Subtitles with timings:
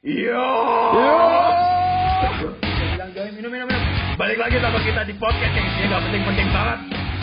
[0.00, 0.32] Yo.
[2.72, 3.82] Bilang join minum minum minum.
[4.16, 6.78] Balik lagi sama kita di podcast yang isinya gak penting-penting banget,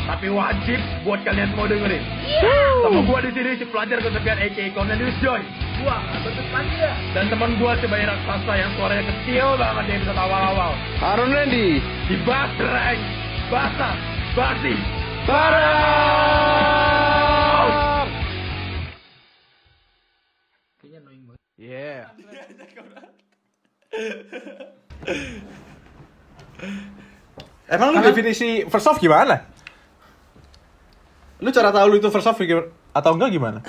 [0.06, 2.04] tapi wajib buat kalian semua dengerin.
[2.86, 5.42] Sama gua di sini si pelajar kesepian AK Cornelius Joy
[5.82, 6.94] Gua bentuk panja.
[7.18, 10.72] dan teman gua si bayi raksasa yang suaranya kecil banget di episode awal-awal.
[11.02, 11.82] Harun Randy.
[11.82, 13.02] Di Basreng,
[13.50, 13.98] Basa,
[14.38, 14.78] Basi,
[15.26, 16.67] Barang.
[21.68, 22.08] Yeah.
[27.76, 29.44] Emang lu definisi first off gimana?
[31.44, 33.60] Lu cara tahu lu itu first off atau enggak gimana?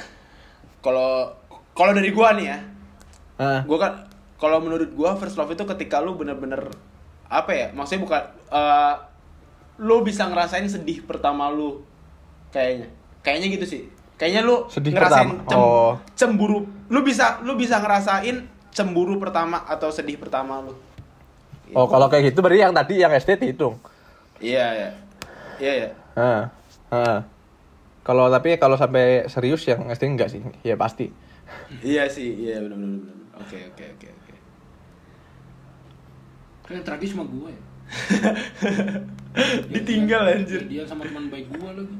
[0.78, 1.34] kalau
[1.74, 2.58] kalau dari gua nih ya
[3.38, 3.62] Ah.
[3.62, 3.92] gua kan
[4.38, 6.66] kalau menurut gua first love itu ketika lu bener-bener
[7.30, 8.94] apa ya maksudnya bukan eh,
[9.78, 11.86] lu bisa ngerasain sedih pertama lu
[12.50, 12.90] kayaknya
[13.22, 13.82] kayaknya gitu sih
[14.18, 15.46] kayaknya lu Sedih ngerasain pertama.
[15.46, 15.92] cem- Oh.
[16.12, 18.36] cemburu lu bisa lu bisa ngerasain
[18.68, 20.74] cemburu pertama atau sedih pertama lu
[21.70, 23.76] Oh, kalau kayak gitu berarti yang tadi yang SD dihitung.
[24.38, 24.90] iya ya
[25.58, 26.42] iya ya Ah.
[26.88, 27.18] Ah.
[28.00, 30.40] Kalau tapi kalau sampai serius yang SD enggak sih?
[30.62, 31.12] Ya pasti.
[31.78, 34.34] iya sih iya benar benar benar oke oke oke oke
[36.62, 37.60] Kan yang tragis sama gua ya.
[39.70, 41.96] ditinggal anjir Dia sama teman baik gua lagi.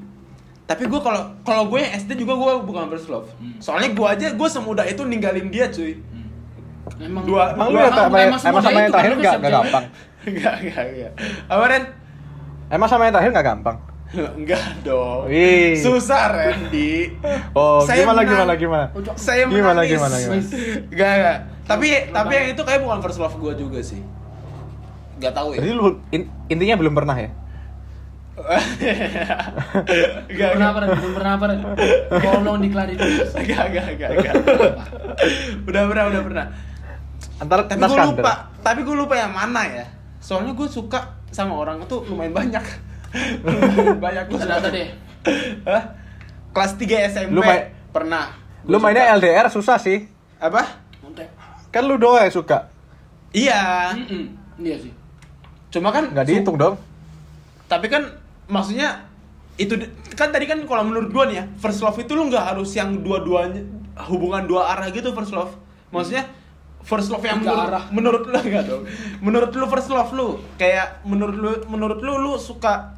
[0.69, 3.25] Tapi gue kalau kalau gue yang SD juga gue bukan first love.
[3.35, 3.57] Hmm.
[3.57, 5.97] Soalnya gue aja gue semudah itu ninggalin dia cuy.
[6.99, 9.51] Emang Dua- Emang lu emang- sama, emang emang semudah sama yang terakhir kan enggak cewek.
[9.51, 9.85] gampang.
[10.29, 11.13] Enggak enggak enggak.
[11.47, 11.85] Apa Ren?
[12.69, 13.77] Emang sama yang terakhir enggak gampang.
[14.11, 15.21] Enggak dong.
[15.25, 15.73] Wih.
[15.79, 17.17] Susah Randy.
[17.53, 18.29] Oh, Saya gimana menang.
[18.31, 18.85] gimana gimana?
[19.15, 19.93] Saya Gimana, menangis.
[19.95, 20.43] gimana, gimana?
[20.87, 21.39] Enggak enggak.
[21.65, 24.01] Tapi tapi yang itu kayak bukan first love gue juga sih.
[25.17, 25.59] Enggak tahu ya.
[25.61, 27.31] Jadi lu in- intinya belum pernah ya?
[30.28, 30.78] Enggak pernah apa?
[30.92, 31.44] Belum pernah apa?
[32.12, 33.34] Tolong diklarifikasi.
[33.36, 34.34] Enggak enggak enggak enggak.
[35.64, 36.47] Udah pernah udah pernah.
[37.39, 39.86] Antara tapi gue lupa tapi gue lupa yang mana ya
[40.19, 40.98] soalnya gue suka
[41.31, 42.64] sama orang itu lumayan banyak
[43.41, 44.88] lumayan banyak gue Data deh.
[45.65, 45.82] Hah?
[46.50, 48.34] kelas 3 SMP Lu main- pernah
[48.65, 49.16] Lu mainnya suka.
[49.16, 49.98] LDR susah sih.
[50.37, 50.82] apa.
[51.69, 52.66] Kan lu doang yang suka.
[53.31, 54.25] iya Mm-mm.
[54.59, 54.93] Iya sih.
[55.69, 56.75] cuma kan Enggak su- dihitung dong.
[57.65, 58.03] tapi kan
[58.48, 59.06] maksudnya
[59.59, 59.75] itu
[60.14, 63.03] kan tadi kan kalau menurut gue nih ya first love itu lu nggak harus yang
[63.03, 63.62] dua-duanya
[64.06, 65.50] hubungan dua arah gitu first love.
[65.91, 66.25] Maksudnya
[66.86, 67.84] first love yang menurut, arah.
[67.91, 68.82] menurut lu enggak dong.
[69.19, 72.94] Menurut lu first love lu kayak menurut lu menurut lu lu suka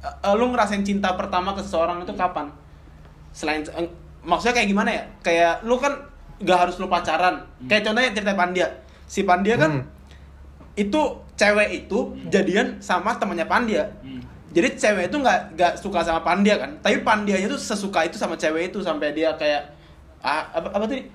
[0.00, 2.46] eh, lu ngerasain cinta pertama ke seseorang itu kapan?
[3.34, 3.90] Selain eh,
[4.22, 5.02] maksudnya kayak gimana ya?
[5.20, 5.98] Kayak lu kan
[6.38, 7.42] gak harus lu pacaran.
[7.66, 8.68] Kayak contohnya cerita Pandia.
[9.10, 9.90] Si Pandia kan Hmm.
[10.74, 11.02] itu
[11.34, 11.98] cewek itu
[12.30, 13.90] jadian sama temannya Pandia.
[14.02, 14.22] Hmm.
[14.54, 18.38] Jadi cewek itu nggak nggak suka sama Pandia kan tapi Pandianya tuh sesuka itu sama
[18.38, 19.74] cewek itu sampai dia kayak
[20.22, 21.10] ah, apa apa tadi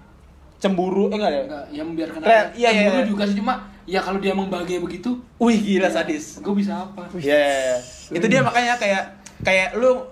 [0.59, 2.51] cemburu eh enggak ya Enggak, ya membiarkan Keren, aja.
[2.53, 3.07] iya, iya, Cemburu iya.
[3.07, 3.53] juga sih cuma
[3.87, 7.09] ya kalau dia emang bahagia begitu, wih gila sadis gue bisa apa?
[7.17, 7.73] Ya,
[8.13, 10.05] itu dia makanya kayak kayak lu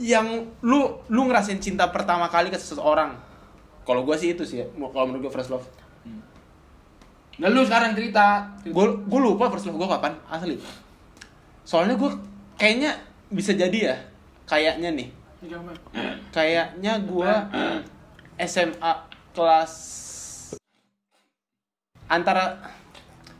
[0.00, 3.12] yang lu lu ngerasain cinta pertama kali ke seseorang.
[3.84, 5.66] Kalau gua sih itu sih ya, kalau menurut gua first love.
[7.36, 8.48] Nah lu sekarang cerita.
[8.72, 10.56] Gua gua lupa first love gua kapan asli.
[11.68, 12.16] Soalnya gua
[12.62, 12.94] kayaknya
[13.26, 13.96] bisa jadi ya,
[14.44, 15.08] kayaknya nih.
[16.30, 17.50] Kayaknya gua
[18.38, 18.92] SMA
[19.32, 19.72] kelas
[22.06, 22.62] antara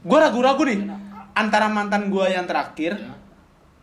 [0.02, 0.90] gua ragu-ragu nih
[1.32, 3.14] antara mantan gua yang terakhir Ya.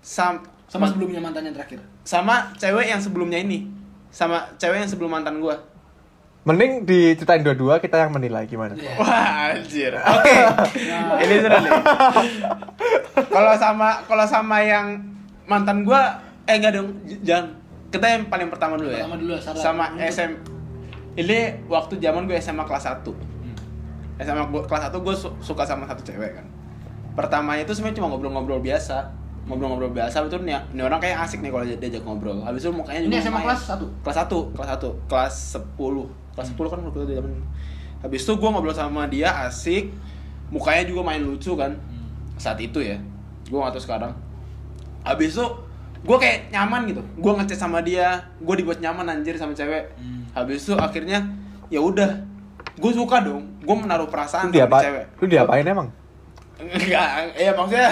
[0.02, 0.36] sam
[0.66, 1.80] Sama sebelumnya mantannya terakhir.
[2.04, 3.70] sama cewek yang sebelumnya ini
[4.10, 5.64] sama cewek yang sebelum mantan gua
[6.42, 8.74] Mending diceritain dua-dua kita yang menilai gimana.
[8.96, 10.36] wah anjir oke
[11.20, 11.72] ini seru nih
[13.36, 15.00] kalau sama kalau sama yang
[15.50, 16.14] mantan gua
[16.46, 17.50] eh enggak dong jangan.
[17.90, 19.02] Kita yang paling pertama dulu ya.
[19.02, 19.58] Pertama dulu, salah.
[19.58, 20.32] sama Untuk- SM
[21.18, 23.02] ini waktu zaman gue SMA kelas 1
[24.20, 26.46] SMA gua, kelas 1 gue suka sama satu cewek kan.
[27.18, 29.10] Pertamanya itu sebenarnya cuma ngobrol-ngobrol biasa.
[29.50, 32.38] Ngobrol-ngobrol biasa itu nih, nih orang kayak asik nih kalau dia- diajak ngobrol.
[32.46, 33.86] Habis itu mukanya juga Ini SMA kelas satu?
[34.06, 36.06] kelas 1 kelas 1 kelas 10
[36.38, 37.32] kelas 10 kan waktu itu zaman.
[38.00, 39.90] Habis itu gue ngobrol sama dia asik.
[40.54, 41.74] Mukanya juga main lucu kan.
[42.38, 43.02] Saat itu ya.
[43.50, 44.14] Gue gak tahu sekarang
[45.02, 45.46] habis itu
[46.00, 47.02] gue kayak nyaman gitu.
[47.16, 49.92] Gue ngechat sama dia gue dibuat nyaman anjir sama cewek.
[49.96, 50.24] Hmm.
[50.32, 51.26] habis itu akhirnya
[51.68, 52.24] ya udah.
[52.76, 55.06] Gue suka dong gue menaruh perasaan Lu sama cewek.
[55.18, 55.90] Lu diapain emang?
[56.60, 57.88] enggak ya maksudnya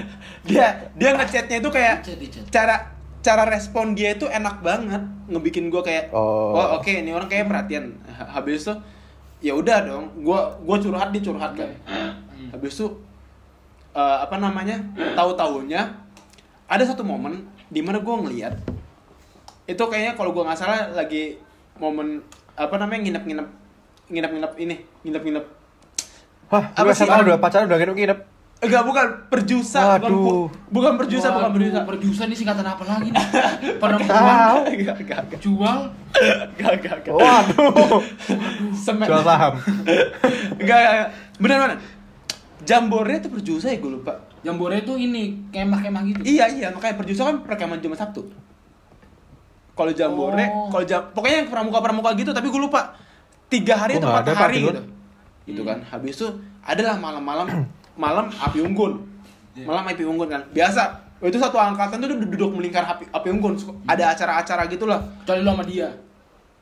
[0.48, 2.42] dia dia ngechatnya itu kayak Di chat, di chat.
[2.50, 2.76] cara
[3.18, 5.02] cara respon dia itu enak banget.
[5.26, 6.54] Ngebikin gue kayak Oh.
[6.74, 7.94] oke ini orang kayak perhatian.
[8.08, 8.74] Ha- habis itu
[9.40, 10.04] ya udah dong.
[10.18, 11.70] Gue gue curhat dia curhat kan
[12.48, 12.86] habis itu
[13.92, 14.78] eh, apa namanya
[15.14, 15.82] tahu tahunya
[16.68, 18.54] ada satu momen di mana gue ngeliat
[19.64, 21.40] itu kayaknya kalau gue nggak salah lagi
[21.76, 22.20] momen
[22.54, 23.48] apa namanya nginep nginep
[24.08, 25.46] nginep nginep ini nginep nginep
[26.48, 27.04] Hah, Apa sih?
[27.04, 28.18] Udah pacaran udah nginep-nginep.
[28.58, 30.24] Enggak, bukan perjusa, bukan Waduh.
[30.24, 31.78] bu- bukan perjusa, bukan Waduh, perjusa.
[31.84, 33.24] Perjusa ini singkatan apa lagi nih?
[33.84, 34.58] Perempuan Tahu.
[34.66, 35.40] Enggak, enggak, enggak.
[35.44, 35.78] jual
[36.56, 37.14] Enggak, enggak, enggak.
[37.14, 38.00] Waduh.
[38.88, 39.06] Semen.
[39.06, 39.52] Jual saham.
[40.58, 41.10] Enggak, enggak, enggak.
[41.36, 41.78] Bener, bener.
[42.64, 44.16] Jambore itu perjusa ya gue lupa.
[44.42, 46.20] Jambore itu ini kemah-kemah gitu.
[46.22, 48.22] Iya, iya, makanya perjusa kan perekaman Jumat Sabtu.
[49.74, 50.66] Kalau jambore, Oh.
[50.74, 52.98] kalau jam, pokoknya yang pramuka-pramuka gitu, tapi gue lupa.
[53.48, 54.82] Tiga hari Gua atau empat hari gitu.
[55.48, 55.78] Gitu kan.
[55.88, 56.26] Habis itu
[56.60, 57.46] adalah malam-malam
[58.04, 59.00] malam api unggun.
[59.56, 59.64] Iya.
[59.64, 60.42] Malam api unggun kan.
[60.52, 60.82] Biasa.
[61.18, 63.58] Itu satu angkatan tuh duduk, duduk melingkar api, api unggun.
[63.86, 65.00] Ada acara-acara gitulah.
[65.24, 65.88] Kecuali lu sama dia.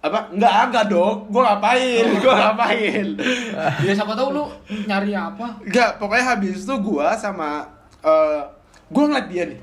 [0.04, 0.31] Apa?
[0.31, 1.16] Enggak agak dong.
[1.32, 2.06] Gue ngapain?
[2.20, 3.06] Gue ngapain?
[3.87, 4.44] Ya siapa tahu lu
[4.87, 5.58] nyari apa?
[5.64, 7.66] Enggak, pokoknya habis itu gua sama
[8.04, 8.40] eh
[8.88, 9.60] gua ngeliat dia nih.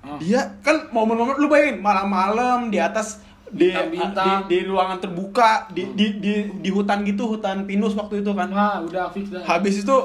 [0.00, 0.16] Ah.
[0.18, 3.20] Dia kan momen-momen lu bayangin malam-malam di atas
[3.50, 8.30] di, di di ruangan terbuka di, di di di hutan gitu hutan pinus waktu itu
[8.30, 9.42] kan Wah, udah fix dah.
[9.42, 9.96] habis itu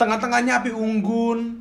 [0.00, 1.60] tengah-tengahnya api unggun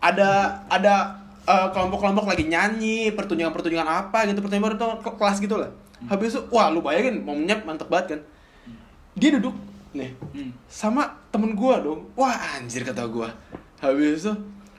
[0.00, 4.88] ada ada eh, kelompok-kelompok lagi nyanyi pertunjukan-pertunjukan apa gitu pertunjukan itu
[5.20, 5.70] kelas gitu lah
[6.06, 8.20] habis itu wah lu bayangin momennya mantep banget kan
[9.14, 9.56] dia duduk
[9.90, 10.54] nih Hmm.
[10.64, 13.26] sama temen gua dong wah anjir kata gua
[13.76, 14.32] habis itu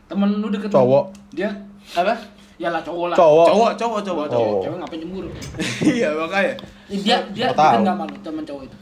[0.06, 1.14] Temen lu deket Cowok.
[1.30, 1.54] Dia
[1.92, 2.18] apa
[2.58, 3.16] ya lah cowok lah.
[3.16, 3.46] Cowok.
[3.46, 4.58] cowok cowok cowok cowok Oh.
[4.60, 5.30] Cewek ngapain cemburu?
[5.94, 6.54] iya makanya
[6.90, 7.62] Ya, dia dia tahu.
[7.62, 8.78] deket nggak malu temen cowok itu.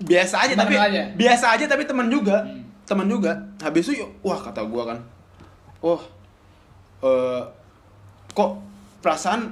[0.00, 1.02] biasa aja Temen tapi aja?
[1.12, 2.62] biasa aja tapi temen juga Hmm.
[2.86, 4.98] temen juga habis itu yuk, wah kata gua kan
[5.80, 5.98] oh
[7.00, 7.42] eh
[8.30, 8.50] kok
[8.98, 9.50] perasaan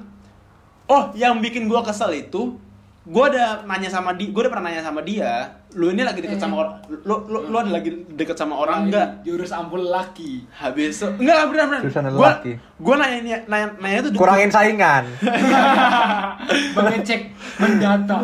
[0.88, 2.56] oh yang bikin gua kesel itu
[3.04, 5.32] gua ada nanya sama dia gua udah pernah nanya sama dia
[5.70, 6.42] lu ini lagi deket Eh.
[6.42, 10.48] sama orang lu lu, lu ada lagi deket sama orang enggak Jurus ampul laki.
[10.50, 12.52] habis itu enggak benar benar lelaki.
[12.78, 15.04] gua nanya nanya nanya tuh Kurangin saingan.
[16.74, 17.20] Mengecek
[17.56, 18.16] mendata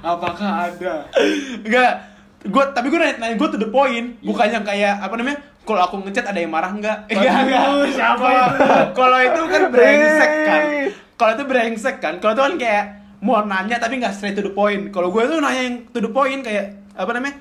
[0.00, 0.94] apakah ada.
[1.60, 1.92] Enggak.
[2.46, 5.38] Gua tapi gua nanya, nanya gua to the point, bukan yang kayak apa namanya?
[5.66, 7.08] Kalau aku ngechat ada yang marah enggak?
[7.08, 7.62] Enggak, enggak.
[7.90, 8.66] siapa Kalau- itu?
[8.94, 10.62] Kalau itu kan brengsek kan.
[11.16, 12.20] Kalau itu brengsek kan.
[12.20, 12.84] Kalau itu kan kayak
[13.24, 14.92] mau nanya tapi nggak straight to the point.
[14.92, 17.36] Kalau gue tuh nanya yang to the point kayak apa namanya?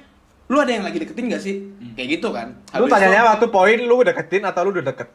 [0.48, 1.56] Lu ada yang lagi deketin gak sih?
[1.98, 2.54] Kayak gitu kan.
[2.78, 5.10] Lu Habis tanyanya itu, waktu poin lu deketin atau lu udah deket?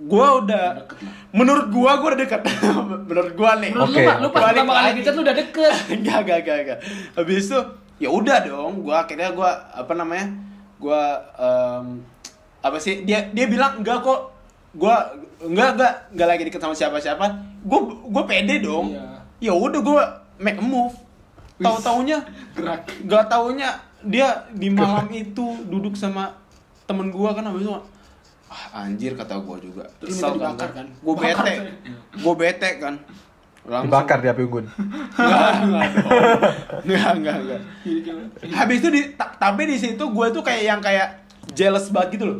[0.00, 0.88] gua udah
[1.28, 2.40] menurut gua gua udah deket.
[3.12, 3.68] menurut gua nih.
[3.76, 4.96] Menurut Oke, lu, lu pas pertama kali lagi.
[5.04, 5.74] ngechat lu udah deket.
[6.00, 6.78] enggak enggak enggak enggak
[7.12, 7.60] habis itu
[8.00, 10.26] ya udah dong gua akhirnya gua apa namanya
[10.80, 11.02] gua
[11.36, 12.00] em,
[12.64, 14.32] apa sih dia dia bilang enggak kok
[14.72, 15.12] gua
[15.44, 17.26] enggak enggak enggak lagi deket sama siapa siapa
[17.62, 19.20] gua gua pede dong Iya.
[19.42, 20.02] ya udah gua
[20.36, 20.94] make a move
[21.56, 22.18] tahu taunya
[22.56, 22.88] Gerak.
[23.00, 23.68] nggak taunya
[24.02, 26.32] dia di malam itu duduk sama
[26.84, 27.72] temen gua kan habis itu
[28.46, 30.86] ah anjir kata gua juga Terus minta dibakar kan?
[30.98, 31.54] gua Bakar, bete
[32.16, 32.94] gua bete kan
[33.60, 34.66] Langsung- Dibakar di api unggun.
[36.80, 37.60] Enggak, enggak, enggak.
[38.50, 42.24] Habis itu di ta- tapi di situ gue tuh kayak yang kayak jealous banget gitu
[42.26, 42.38] loh.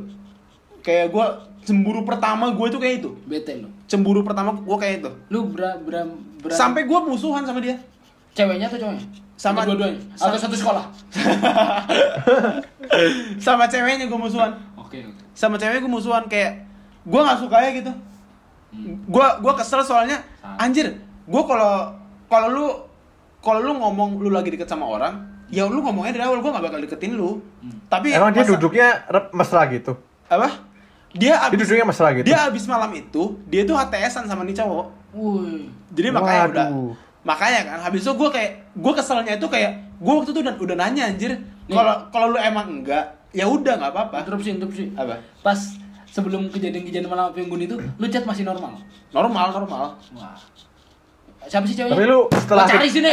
[0.81, 1.27] Kayak gue
[1.61, 3.11] cemburu pertama gue tuh kayak itu.
[3.25, 3.69] Bete lu.
[3.85, 5.11] Cemburu pertama gue kayak itu.
[5.29, 7.77] Lu bera, bera, bera Sampai gue musuhan sama dia.
[8.31, 9.05] ceweknya atau cowoknya?
[9.35, 10.01] Sama- Atau dua-duanya.
[10.15, 10.85] Atau sama- satu sekolah.
[13.39, 14.53] sama ceweknya gue musuhan.
[14.77, 15.23] Oke, oke.
[15.33, 16.65] Sama ceweknya gue musuhan kayak
[17.03, 17.93] gue nggak suka ya gitu.
[19.05, 20.23] Gue gua kesel soalnya
[20.57, 20.95] anjir.
[21.27, 21.91] Gue kalau
[22.27, 22.67] kalau lu
[23.41, 25.19] kalau lu ngomong lu lagi deket sama orang,
[25.49, 27.43] ya lu ngomongnya dari awal gue nggak bakal deketin lu.
[27.89, 29.99] Tapi Emang dia masa- duduknya rep- mesra gitu?
[30.31, 30.47] apa
[31.13, 32.27] dia Dia abis, duduknya mesra gitu?
[32.27, 35.67] dia abis malam itu dia tuh HTSan sama nih cowok Wih.
[35.91, 36.93] jadi makanya udah Waduh.
[37.21, 40.77] makanya kan habis itu gue kayak gue keselnya itu kayak gue waktu itu udah udah
[40.79, 41.33] nanya anjir
[41.67, 44.85] kalau kalau lu emang enggak ya udah nggak apa-apa Interupsi, interupsi.
[44.93, 45.59] apa Pas
[46.07, 48.75] sebelum kejadian-kejadian malam api unggun itu, lu chat masih normal.
[49.11, 50.35] normal normal Wah.
[51.41, 51.95] Siapa sih ceweknya?
[51.95, 53.13] Tapi lu setelah cari sini.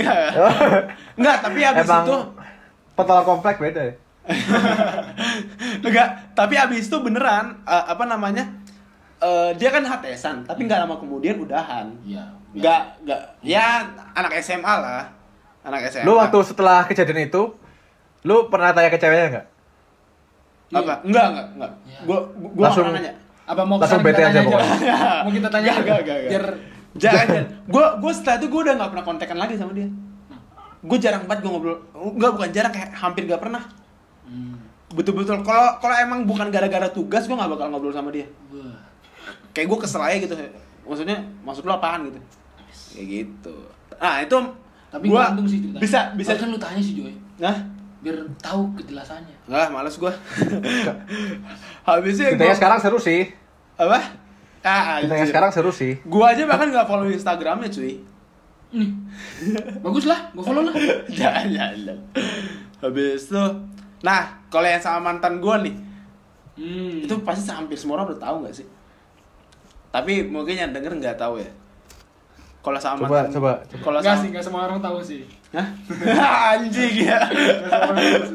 [1.18, 2.16] enggak tapi habis Emang itu
[2.94, 3.94] petualang komplek beda ya?
[5.82, 8.46] enggak tapi habis itu beneran eh, apa namanya
[9.20, 12.24] Eh, dia kan HTSan tapi nggak lama kemudian udahan Iya.
[12.50, 15.12] nggak nggak ya anak SMA lah
[15.60, 17.52] anak SMA Lu waktu setelah kejadian itu,
[18.22, 19.46] lu pernah tanya ke ceweknya nggak?
[20.72, 21.98] apa enggak enggak enggak Iya.
[22.00, 23.12] gua gua gua Langsung- nanya
[23.44, 24.78] Apa mau Langsung bete aja pokoknya.
[25.20, 26.30] Mau kita tanya Enggak, enggak, enggak, enggak.
[26.32, 26.44] Biar
[26.96, 29.88] jangan jangan gua gua setelah itu gua udah nggak pernah kontekan lagi sama dia
[30.80, 31.76] gua jarang banget gua ngobrol
[32.08, 33.76] enggak bukan jarang kayak hampir gak pernah Hmm.
[34.90, 38.74] Betul-betul kalau kalau emang bukan gara-gara tugas gua nggak bakal ngobrol sama dia Wah.
[39.50, 40.34] kayak gua kesel aja gitu
[40.82, 42.18] maksudnya maksud lu apaan gitu
[42.92, 43.54] kayak gitu
[43.96, 44.34] nah itu
[44.90, 45.78] Tapi gua gantung sih ceritanya.
[45.80, 47.14] bisa bisa Harusnya lu tanya sih Joy.
[47.38, 47.56] nah
[48.00, 49.36] Biar tahu kejelasannya.
[49.44, 50.08] Enggak, males gua.
[51.84, 53.28] Habisnya Ceritanya gua sekarang seru sih.
[53.76, 53.98] apa?
[54.60, 55.28] Ah, Ceritanya anjir.
[55.28, 55.92] sekarang seru sih.
[56.04, 58.00] Gua aja bahkan nggak follow Instagramnya cuy.
[58.72, 58.90] Nih.
[59.84, 60.72] Bagus lah, gua follow lah.
[61.08, 61.98] Jangan, jangan.
[62.80, 63.44] Habis itu
[64.00, 65.76] Nah, kalau yang sama mantan gue nih,
[66.60, 67.00] Hmm.
[67.08, 68.66] itu pasti hampir semua orang udah tahu nggak sih?
[69.88, 71.48] Tapi mungkin yang denger nggak tahu ya.
[72.60, 75.20] Kalau sama Coba, mantan, coba, Kalau Enggak sama, sih, enggak semua orang tahu sih.
[75.56, 75.66] Hah?
[76.52, 77.18] anjing ya.
[77.24, 78.28] Nggak.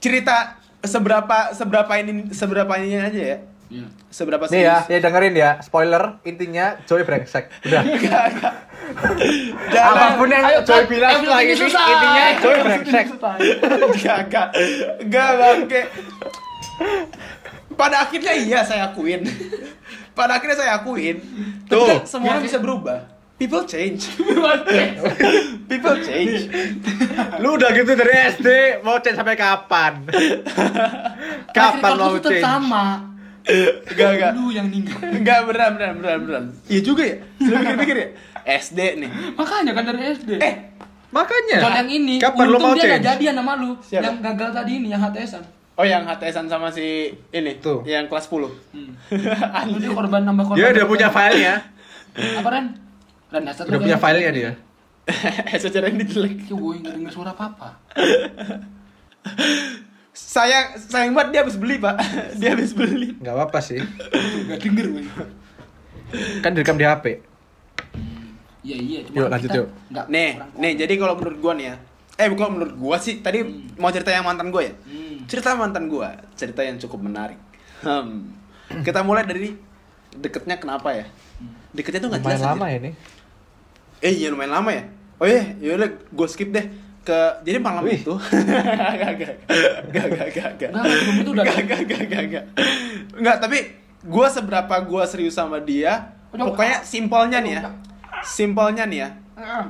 [0.00, 3.38] Cerita seberapa seberapa ini seberapa ini aja ya.
[3.72, 3.88] Iya.
[4.12, 4.92] Seberapa Nih ya, serius.
[4.92, 5.50] ya dengerin ya.
[5.64, 7.48] Spoiler, intinya Joy brengsek.
[7.64, 7.80] Udah.
[7.80, 8.54] Enggak, enggak.
[9.72, 9.96] Jangan.
[9.96, 13.06] Apa pun yang Ayo, Joy bilang setelah ini intinya Joy brengsek.
[13.16, 14.48] Enggak, enggak.
[15.00, 15.82] Enggak, bangke.
[17.72, 19.24] Pada akhirnya iya saya akuin.
[20.12, 21.16] Pada akhirnya saya akuin.
[21.64, 21.88] Tapi Tuh.
[21.88, 23.08] kan semua bisa berubah.
[23.40, 24.12] People change.
[25.66, 26.46] People change.
[27.42, 28.48] Lu udah gitu dari SD,
[28.86, 30.06] mau change sampai kapan?
[31.56, 32.38] kapan mau change?
[32.38, 33.11] sama.
[33.44, 34.30] Enggak, enggak.
[34.32, 34.96] Lu yang ninggal.
[35.02, 36.44] Enggak beneran, beneran, beneran, beneran.
[36.66, 37.16] Iya juga ya.
[37.38, 38.08] Lu pikir-pikir ya.
[38.58, 39.08] SD nih.
[39.34, 40.30] Makanya kan dari SD.
[40.38, 40.54] Eh,
[41.10, 41.56] Makanya.
[41.60, 42.94] Soal yang ini, Kapan lu untung mau dia change?
[42.94, 43.70] gak jadian sama lu.
[43.78, 44.02] Siapa?
[44.02, 45.44] Yang gagal tadi ini, yang HTS-an.
[45.72, 47.82] oh yang HTSan sama si ini Tuh.
[47.84, 48.48] yang kelas 10.
[48.72, 48.90] Hmm.
[49.76, 50.56] Dia korban nambah korban.
[50.56, 51.54] Dia udah punya filenya.
[52.12, 52.66] Apa Ren?
[53.28, 54.50] Ren, headset Udah punya kayak- filenya dia.
[55.60, 56.46] Secara ini jelek.
[56.46, 57.68] Ih, Woi, gak denger suara apa-apa.
[60.12, 61.96] Sayang, sayang banget dia habis beli, Pak.
[62.38, 63.16] Dia habis beli.
[63.16, 63.80] Enggak apa-apa sih.
[64.44, 65.04] Gak denger, woi.
[66.44, 67.24] Kan direkam di HP.
[68.62, 68.98] Iya, iya.
[69.02, 69.66] cuma Yuk, lanjut, yuk.
[69.88, 71.74] nggak- Nih, kurang- nih jadi kalau menurut gua nih ya.
[72.14, 73.18] Eh, bukan menurut gua sih.
[73.18, 73.72] Tadi Hmm.
[73.74, 74.74] mau cerita yang mantan gua ya.
[74.78, 75.24] Hmm.
[75.24, 77.40] Cerita mantan gua, cerita yang cukup menarik.
[77.80, 78.36] Hmm.
[78.84, 79.56] Kita mulai dari
[80.12, 81.08] deketnya kenapa ya?
[81.72, 82.40] Deketnya tuh nggak jelas.
[82.44, 82.68] Lama anjir.
[82.68, 82.90] ya ini.
[83.98, 84.84] Eh, iya lumayan lama ya.
[85.16, 86.68] Oh iya, yaudah gua skip deh
[87.02, 87.98] ke jadi malam Wih.
[87.98, 88.14] itu.
[89.02, 89.34] Gak gak
[89.90, 90.70] gak gak gak gak.
[90.70, 92.44] Nggak, sebelum itu udah- gak gak gak gak gak.
[93.14, 93.58] Nggak tapi
[94.02, 97.62] gua seberapa gua serius sama dia pokoknya simpelnya nih ya.
[98.22, 99.08] Simpelnya nih ya.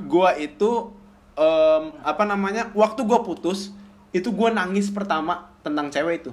[0.04, 0.92] Gua itu
[1.34, 3.72] em, apa namanya waktu gua putus
[4.10, 6.32] itu gua nangis pertama tentang cewek itu.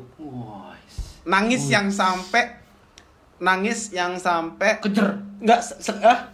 [1.22, 2.60] Nangis yang sampai
[3.38, 5.16] nangis yang sampai Kejer.
[5.62, 6.28] Se- se- ah,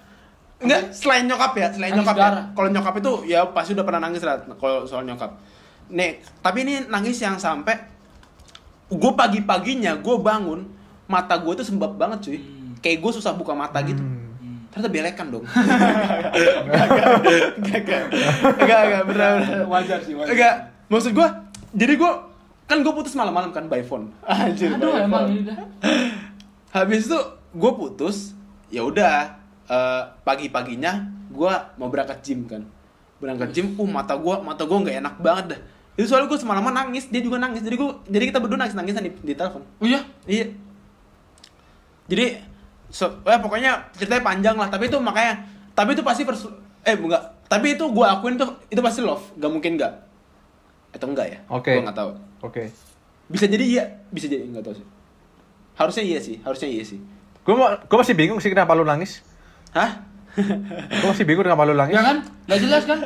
[0.66, 2.34] enggak selain nyokap ya, selain Nangis nyokap darah.
[2.34, 2.44] ya.
[2.52, 5.32] Kalau nyokap itu ya pasti udah pernah nangis lah kalau soal nyokap.
[5.88, 7.78] Nih, tapi ini nangis yang sampai
[8.86, 10.66] gue pagi-paginya gue bangun
[11.06, 12.38] mata gue tuh sembab banget cuy.
[12.38, 12.74] Hmm.
[12.82, 14.02] Kayak gue susah buka mata gitu.
[14.02, 14.66] Hmm.
[14.70, 15.46] Ternyata belekan dong.
[16.36, 17.08] Enggak, enggak,
[17.56, 18.04] enggak,
[18.60, 19.64] enggak, enggak, bener, bener.
[19.66, 20.32] Wajar sih, wajar.
[20.34, 20.56] Enggak,
[20.92, 21.28] maksud gue,
[21.72, 22.12] jadi gue
[22.66, 24.12] kan gue putus malam-malam kan by phone.
[24.26, 25.58] Anjir, Aduh, by emang phone ini dah.
[26.74, 27.20] habis itu
[27.56, 28.36] gue putus
[28.68, 32.64] ya udah eh, pagi-paginya gue mau berangkat gym kan.
[33.20, 35.60] Berangkat gym uh mata gue mata gue nggak enak banget dah.
[35.96, 37.64] Itu soalnya gue semalaman nangis dia juga nangis.
[37.64, 39.64] Jadi gue jadi kita berdua nangis nangisan di, di telepon.
[39.80, 40.04] Oh iya?
[40.28, 40.52] iya.
[42.06, 42.38] Jadi
[42.92, 44.70] so, eh, pokoknya ceritanya panjang lah.
[44.70, 45.44] Tapi itu makanya
[45.76, 46.52] tapi itu pasti persu
[46.86, 47.46] eh enggak.
[47.46, 49.24] Tapi itu gue akuin tuh itu pasti love.
[49.38, 50.06] Gak mungkin enggak
[50.96, 51.40] atau enggak ya?
[51.52, 51.76] Oke.
[51.76, 52.12] gue nggak tahu.
[52.46, 52.72] Oke.
[53.26, 54.88] bisa jadi iya bisa jadi nggak tahu sih.
[55.76, 57.00] Harusnya iya sih harusnya iya sih.
[57.44, 59.26] Gue gue masih bingung sih kenapa lu nangis.
[59.76, 59.92] Hah
[60.92, 61.96] Gue masih bingung kenapa lu nangis.
[61.96, 62.20] Ya kan?
[62.44, 63.00] Gak jelas kan?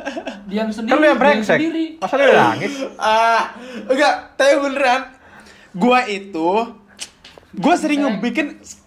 [0.50, 0.90] Dia yang sendiri.
[0.90, 1.58] Kan lu yang brengsek.
[1.58, 1.86] sendiri.
[1.98, 2.74] Masa lu yang nangis?
[2.98, 3.54] ah
[3.86, 5.02] enggak tapi beneran
[5.72, 6.50] gua itu
[7.54, 8.82] gua sering ngebikin s-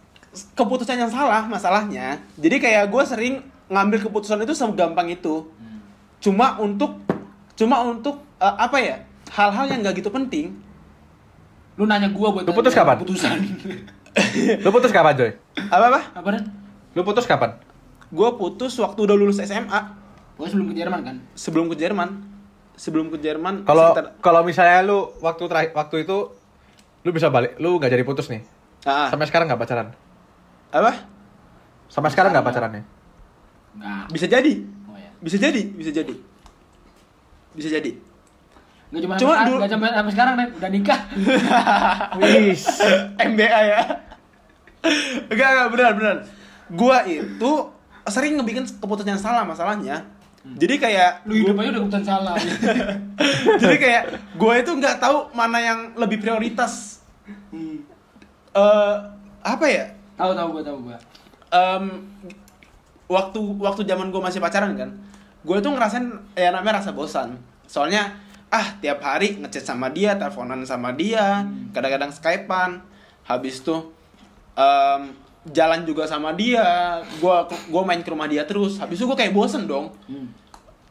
[0.52, 5.46] keputusan yang salah masalahnya jadi kayak gua sering ngambil keputusan itu segampang itu
[6.18, 6.98] cuma untuk
[7.54, 8.96] cuma untuk eh, apa ya
[9.30, 10.58] hal-hal yang nggak gitu penting
[11.72, 12.98] Lu nanya gua buat Lu putus kapan?
[12.98, 13.38] Keputusan.
[14.60, 15.30] Lu putus kapan, Joy?
[15.70, 16.30] apa apa Apa?
[16.92, 17.56] Lu putus kapan?
[18.12, 19.80] Gua putus waktu udah lulus SMA
[20.32, 21.16] Gua sebelum ke Jerman kan?
[21.32, 22.08] sebelum ke Jerman
[22.74, 26.18] sebelum ke Jerman Kalau sekitar- kalau misalnya lu waktu terakhir waktu itu
[27.00, 28.46] lu bisa balik, lu nggak jadi putus nih.
[28.82, 29.08] Ah, ah.
[29.08, 29.90] Sampai sekarang nggak pacaran?
[30.70, 30.92] apa
[31.86, 32.82] Sampai sekarang nggak pacarannya?
[33.72, 34.04] Enggak.
[34.08, 34.52] bisa jadi
[34.86, 35.10] Oh ya.
[35.18, 36.14] bisa jadi bisa jadi
[37.52, 37.90] bisa jadi
[38.88, 40.50] Enggak cuma Cuma sampai, dulu- nggak sampai, sampai sekarang Ren.
[40.54, 41.00] Udah nikah.
[42.18, 42.62] Wis.
[43.18, 43.80] MBA ya
[45.24, 46.18] enggak enggak beneran beneran
[46.68, 47.52] gua itu
[48.08, 50.02] sering ngebikin keputusan yang salah masalahnya.
[50.42, 52.34] Jadi kayak Lu hidup aja udah keputusan salah.
[53.62, 54.02] jadi kayak
[54.34, 56.98] gua itu nggak tahu mana yang lebih prioritas.
[57.54, 57.86] Hmm.
[58.52, 58.96] eh
[59.42, 59.94] apa ya?
[60.18, 60.98] Tahu tahu gua tahu gua.
[61.52, 61.84] Em,
[63.06, 64.90] waktu waktu zaman gue masih pacaran kan
[65.42, 66.06] gue tuh ngerasain
[66.38, 67.38] ya namanya rasa bosan.
[67.66, 68.14] Soalnya
[68.52, 72.82] ah tiap hari ngechat sama dia teleponan sama dia kadang-kadang skypean.
[73.26, 73.90] Habis tuh
[74.54, 75.14] em,
[75.50, 77.00] jalan juga sama dia.
[77.18, 78.78] Gue gue main ke rumah dia terus.
[78.78, 79.94] Habis itu gue kayak bosen dong.
[80.06, 80.28] Hmm.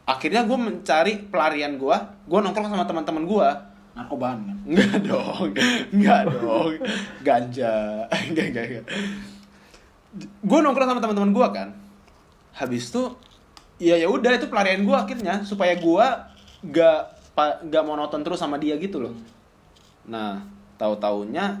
[0.02, 3.48] akhirnya gue mencari pelarian gue gue nongkrong sama teman-teman gue
[3.92, 4.56] Narkobaan kan.
[4.64, 5.48] Enggak dong,
[5.92, 6.72] enggak dong,
[7.20, 7.74] ganja,
[8.28, 8.86] enggak enggak enggak.
[10.40, 11.68] Gue nongkrong sama teman-teman gue kan,
[12.56, 13.16] habis itu,
[13.80, 15.44] ya ya udah itu pelarian gue akhirnya.
[15.44, 16.06] Supaya gue
[16.72, 17.00] gak
[17.64, 19.14] nggak monoton terus sama dia gitu loh.
[20.08, 20.44] Nah
[20.80, 21.60] tahu taunya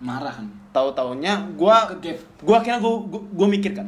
[0.00, 0.48] Marah kan.
[0.72, 1.92] tahu taunya gua
[2.40, 3.84] gua akhirnya gua gua, gua mikir kan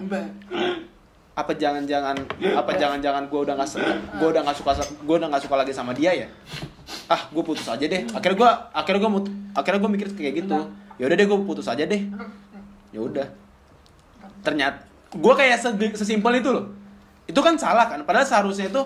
[1.32, 2.12] apa jangan-jangan
[2.52, 3.68] apa jangan-jangan gue udah nggak
[4.20, 6.28] gue udah nggak suka gue udah nggak suka lagi sama dia ya?
[7.08, 8.04] Ah gue putus aja deh.
[8.12, 9.26] Akhirnya gue akhirnya gue mut
[9.56, 10.52] akhirnya gue mikir kayak gitu.
[11.00, 12.04] Ya udah deh gue putus aja deh.
[12.92, 13.26] Ya udah.
[14.44, 16.68] Ternyata gue kayak se- sesimpel itu loh.
[17.24, 18.04] Itu kan salah kan?
[18.04, 18.82] Padahal seharusnya itu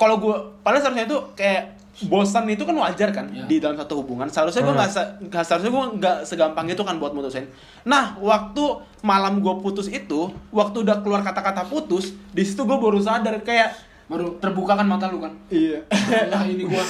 [0.00, 3.42] kalau gue padahal seharusnya itu kayak bosan itu kan wajar kan Ya.
[3.42, 4.78] di dalam satu hubungan seharusnya gue Hmm.
[4.78, 7.50] nggak se- nggak- seharusnya gue nggak segampang itu kan buat mutusin
[7.82, 8.62] nah waktu
[9.00, 13.74] malam gue putus itu waktu udah keluar kata-kata putus di situ gue baru sadar kayak
[14.06, 15.36] Baru terbuka kan mata lu kan.
[15.48, 15.84] iya
[16.26, 16.80] Lah ini gua.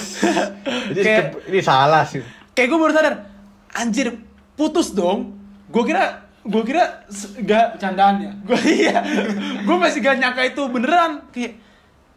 [0.89, 2.23] Jadi Kayak- ini salah sih.
[2.53, 3.15] kayak gue baru sadar
[3.73, 4.15] anjir
[4.55, 5.35] putus dong
[5.67, 7.03] gue kira gue kira
[7.41, 8.31] gak Bercandaan ya.
[8.47, 9.03] gue iya
[9.59, 11.59] gue masih gak nyangka itu beneran kayak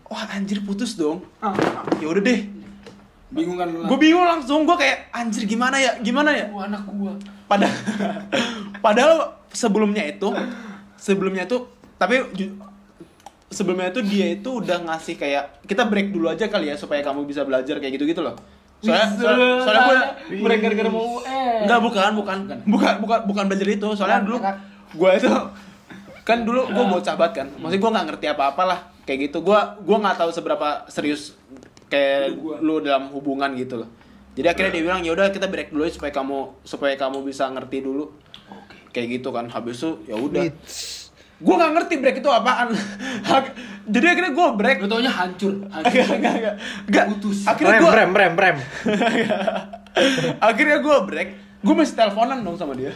[0.06, 1.26] wah anjir putus dong
[1.98, 2.40] ya udah deh
[3.32, 3.88] Bingung kan lu.
[3.88, 7.16] gue bingung langsung gue kayak anjir gimana ya gimana ya Wah, anak gua.
[7.48, 7.80] padahal
[8.84, 9.14] padahal
[9.56, 10.28] sebelumnya itu
[11.00, 11.64] sebelumnya itu
[11.96, 12.28] tapi
[13.48, 17.24] sebelumnya itu dia itu udah ngasih kayak kita break dulu aja kali ya supaya kamu
[17.24, 18.36] bisa belajar kayak gitu gitu loh
[18.82, 20.00] soalnya soalnya, soalnya gue
[20.42, 21.42] mereka gara-gara mau eh.
[21.62, 22.38] Enggak, bukan, bukan.
[22.66, 23.88] Bukan, bukan, bukan belajar itu.
[23.94, 24.38] Soalnya dulu
[24.92, 25.30] gue itu
[26.26, 27.48] kan dulu gue bocah banget kan.
[27.62, 29.46] Maksudnya gue nggak ngerti apa-apa lah kayak gitu.
[29.46, 31.38] Gue gue nggak tahu seberapa serius
[31.92, 32.34] kayak
[32.64, 33.90] lu dalam hubungan gitu loh.
[34.32, 37.52] Jadi akhirnya dia bilang ya udah kita break dulu ya supaya kamu supaya kamu bisa
[37.52, 38.16] ngerti dulu.
[38.96, 39.52] Kayak gitu kan.
[39.52, 40.48] Habis itu ya udah.
[41.42, 42.72] Gue nggak ngerti break itu apaan.
[43.92, 44.78] Jadi akhirnya gue break.
[44.80, 45.92] Lu taunya hancur, hancur.
[45.92, 46.56] Enggak, enggak, enggak.
[46.88, 47.06] Enggak.
[47.12, 47.38] Putus.
[47.44, 48.58] Akhirnya Rem, gue rem, rem, rem.
[50.40, 51.30] akhirnya gue break
[51.62, 52.96] gue masih teleponan dong sama dia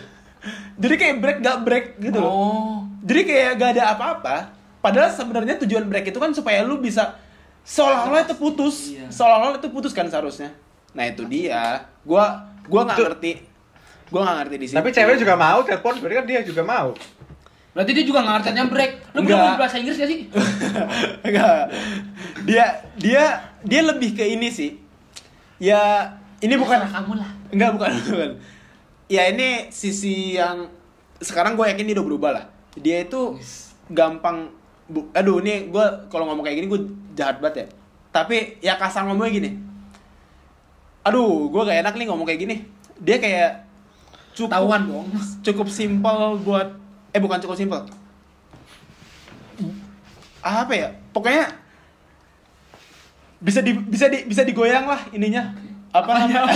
[0.80, 2.75] jadi kayak break gak break gitu loh Oh.
[3.04, 4.36] jadi kayak gak ada apa-apa
[4.80, 7.18] padahal sebenarnya tujuan break itu kan supaya lu bisa
[7.65, 9.10] seolah-olah itu putus Iya.
[9.10, 10.53] seolah-olah itu putus kan seharusnya
[10.93, 12.24] nah itu dia gue
[12.65, 13.34] gue nggak ngerti
[14.05, 16.94] gue nggak ngerti di sini Tapi cewek juga mau telepon, berarti kan dia juga mau.
[17.74, 18.92] Berarti dia juga nggak artinya break.
[19.11, 20.29] Lu ngomong bahasa Inggris gak sih?
[21.27, 21.74] Enggak.
[22.46, 23.24] Dia dia
[23.66, 24.77] dia lebih ke ini sih.
[25.57, 27.29] Ya ini bukan kamu lah.
[27.50, 28.31] Enggak, bukan, bukan.
[29.09, 30.70] Ya ini sisi yang
[31.18, 32.46] sekarang gue yakin dia udah berubah lah.
[32.77, 33.35] Dia itu
[33.90, 34.53] gampang
[34.85, 36.81] bu, aduh ini gue kalau ngomong kayak gini gue
[37.17, 37.67] jahat banget ya.
[38.13, 39.50] Tapi ya kasar ngomongnya gini.
[41.05, 42.55] Aduh, gue gak enak nih ngomong kayak gini.
[43.01, 43.65] Dia kayak
[44.33, 45.07] cukup Ketahuan dong.
[45.45, 46.67] cukup simpel buat
[47.15, 47.81] eh bukan cukup simpel.
[50.41, 50.89] Apa ya?
[51.15, 51.50] Pokoknya
[53.39, 55.53] bisa di bisa di bisa digoyang lah ininya.
[55.95, 56.43] Apa namanya?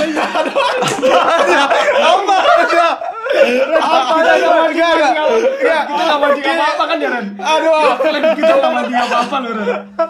[2.03, 2.87] Apa aja?
[2.99, 4.33] Apa aja?
[4.69, 5.13] Enggak, enggak.
[5.59, 5.83] Enggak.
[5.85, 7.25] Kita nggak mancing apa-apa kan ya Ren?
[7.37, 7.91] Aduh.
[8.35, 9.67] Kita nggak mancing apa-apa loh Ren.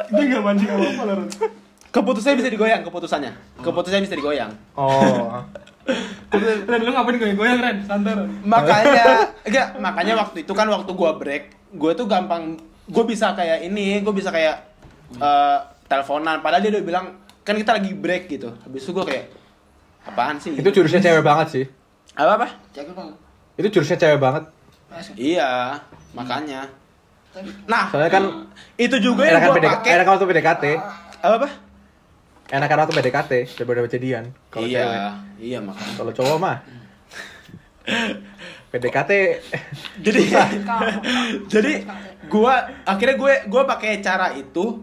[0.08, 1.30] Kita nggak mancing apa-apa loh Ren.
[1.90, 3.32] keputusannya bisa digoyang keputusannya
[3.66, 5.42] keputusannya bisa digoyang Oh.
[6.70, 7.78] Ren lu ngapain goyang-goyang Ren?
[7.82, 8.14] Santai
[8.46, 13.66] makanya enggak makanya waktu itu kan waktu gua break gua tuh gampang gua bisa kayak
[13.66, 14.70] ini gua bisa kayak
[15.18, 15.58] eh,
[15.90, 17.06] teleponan padahal dia udah bilang
[17.42, 19.34] kan kita lagi break gitu habis itu gua kayak
[20.06, 21.66] apaan sih Itu jurusnya cewek banget sih.
[22.16, 22.48] Apa apa?
[22.72, 23.14] Cek lu
[23.58, 24.44] Itu jurusnya cewek banget.
[25.14, 25.78] iya
[26.12, 26.66] makanya.
[27.70, 28.24] Nah Soalnya kan
[28.76, 29.94] itu juga yang gua pakai.
[29.94, 30.64] enakan waktu PDKT.
[31.20, 31.50] apa apa?
[32.50, 34.24] Enakan waktu PDKT daripada kejadian.
[34.50, 35.00] Kalau iya cewek.
[35.38, 35.94] iya makanya.
[35.94, 36.58] Kalau cowok mah.
[38.70, 39.12] PDKT
[40.00, 40.22] jadi
[41.54, 41.74] jadi
[42.30, 42.54] gua
[42.86, 44.78] akhirnya gue gue pakai cara itu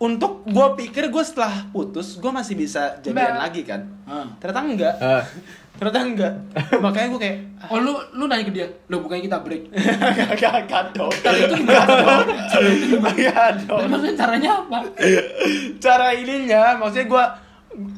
[0.00, 3.36] untuk gue pikir gue setelah putus gue masih bisa jadian Mbak.
[3.38, 4.26] lagi kan Ah.
[4.40, 5.24] ternyata enggak eh,
[5.76, 6.32] ternyata enggak
[6.84, 9.68] makanya gue kayak Oh lu lu nanya ke dia, lo bukannya kita break.
[9.68, 12.26] gak gak gak dong Tapi itu gimana dong?
[13.04, 14.78] Gak dong Maksudnya caranya apa?
[15.84, 17.24] cara ininya maksudnya gue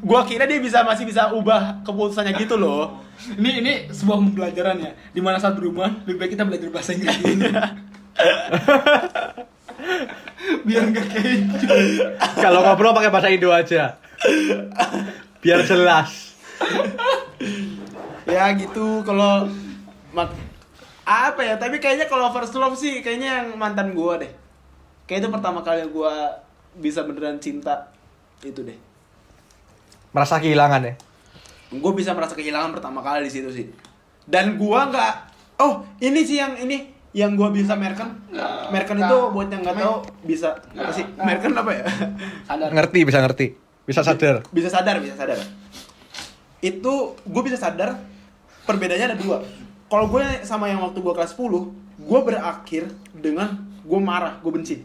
[0.02, 2.98] gue kira dia bisa masih bisa ubah keputusannya gitu loh
[3.32, 4.90] Ini ini sebuah pembelajaran ya.
[5.08, 7.14] Di mana saat berhubungan lebih baik kita belajar bahasa Inggris.
[10.62, 11.38] Biar nggak kayak
[12.37, 13.98] kalau ngobrol pakai bahasa Indo aja.
[15.38, 16.35] Biar jelas.
[18.24, 19.50] ya gitu kalau
[20.11, 20.33] mak-
[21.02, 24.31] apa ya tapi kayaknya kalau first love sih kayaknya yang mantan gua deh
[25.05, 26.38] kayak itu pertama kali gua
[26.72, 27.90] bisa beneran cinta
[28.40, 28.78] itu deh
[30.12, 30.94] Merasa kehilangan ya.
[31.72, 33.66] gue bisa merasa kehilangan pertama kali di situ sih
[34.22, 35.14] dan gua nggak
[35.59, 38.16] oh ini sih yang ini yang gua bisa merken
[38.72, 41.85] merken itu buat yang nggak tahu bisa apa sih merken apa ya
[42.48, 42.68] Sadar.
[42.72, 43.46] Ngerti, bisa ngerti.
[43.83, 44.37] Bisa sadar.
[44.55, 45.38] bisa sadar bisa sadar
[46.62, 47.98] itu gue bisa sadar
[48.62, 49.42] perbedaannya ada dua
[49.90, 54.77] kalau gue sama yang waktu gue kelas 10 gue berakhir dengan gue marah gue benci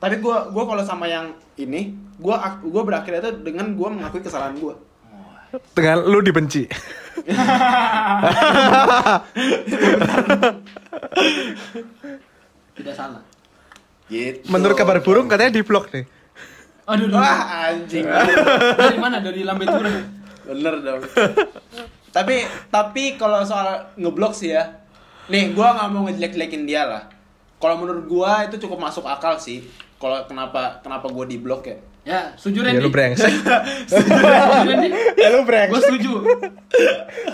[0.00, 2.36] Tapi gue gua kalau sama yang ini, gue
[2.72, 4.72] gua berakhir itu dengan gue mengakui kesalahan gue.
[5.76, 6.64] Dengan lu dibenci.
[12.74, 13.22] Tidak salah.
[14.10, 14.42] Gitu.
[14.50, 16.04] Menurut kabar burung katanya di blok nih.
[16.90, 17.22] Aduh, aduh.
[17.22, 18.02] Wah anjing.
[18.02, 19.22] Dari mana?
[19.22, 19.94] Dari lambe turun.
[20.50, 21.02] Bener dong.
[22.10, 22.42] tapi
[22.74, 24.82] tapi kalau soal ngeblok sih ya,
[25.30, 27.02] nih gue nggak mau ngejelek-jelekin dia lah.
[27.62, 29.62] Kalau menurut gue itu cukup masuk akal sih.
[30.00, 31.78] Kalau kenapa kenapa gue di blok ya?
[32.00, 32.80] Ya, setuju Ya Randy.
[32.80, 33.28] lu brengsek.
[33.90, 34.20] Setuju
[34.64, 34.88] Randy.
[35.14, 35.70] ya lu brengsek.
[35.70, 36.12] Gue setuju.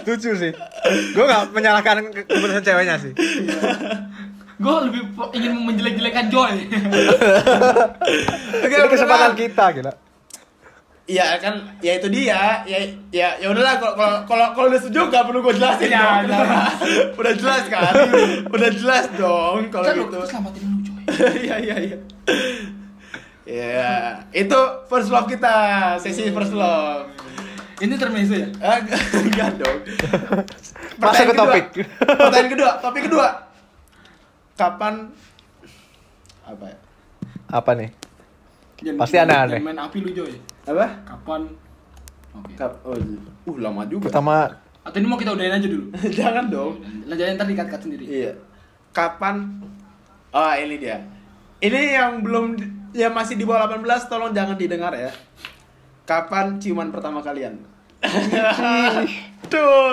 [0.03, 0.53] Setuju sih.
[1.13, 3.15] Gue gak menyalahkan ke- keputusan ceweknya sih.
[4.57, 5.03] Gue lebih
[5.33, 6.67] ingin menjelek-jelekan Joy.
[8.65, 9.93] Ini kesempatan kita gila.
[11.07, 12.67] Iya kan, ya itu dia.
[12.67, 12.79] Ya
[13.15, 16.75] ya ya udahlah kalau kalau kalau kalau udah setuju gak perlu gue jelasin Ya, jangan.
[17.23, 17.93] udah jelas kan?
[18.51, 20.19] udah jelas dong kalau lu gitu.
[20.27, 21.03] selamatin lu Joy.
[21.39, 21.97] Iya iya iya.
[23.47, 24.59] Ya, itu
[24.91, 27.07] first love kita, sesi first love.
[27.79, 28.49] Ini termeso ya?
[28.59, 28.83] Ah,
[29.23, 29.79] enggak dong.
[31.01, 31.45] Masuk ke kedua.
[31.47, 31.67] topik.
[32.03, 33.29] Pertanyaan kedua, topik kedua.
[34.59, 35.15] Kapan
[36.43, 36.77] apa ya?
[37.47, 37.91] Apa nih?
[38.83, 39.61] Jangan- Pasti aneh-aneh.
[39.63, 40.33] jangan Main api lu Joy.
[40.67, 40.87] Apa?
[41.07, 41.43] Kapan?
[42.35, 42.53] Oke.
[42.59, 42.99] Kap oh,
[43.47, 44.11] uh lama juga.
[44.11, 44.51] Pertama
[44.87, 45.91] Atau ini mau kita udahin aja dulu?
[46.19, 46.79] Jangan dong.
[47.07, 48.05] Lanjutin ntar dikat-kat sendiri.
[48.07, 48.33] Iya.
[48.91, 49.63] Kapan?
[50.31, 51.03] Oh, ini dia.
[51.59, 52.55] Ini yang belum
[52.97, 55.13] yang masih di bawah 18 tolong jangan didengar ya.
[56.09, 57.61] Kapan ciuman pertama kalian?
[59.53, 59.93] Tuh.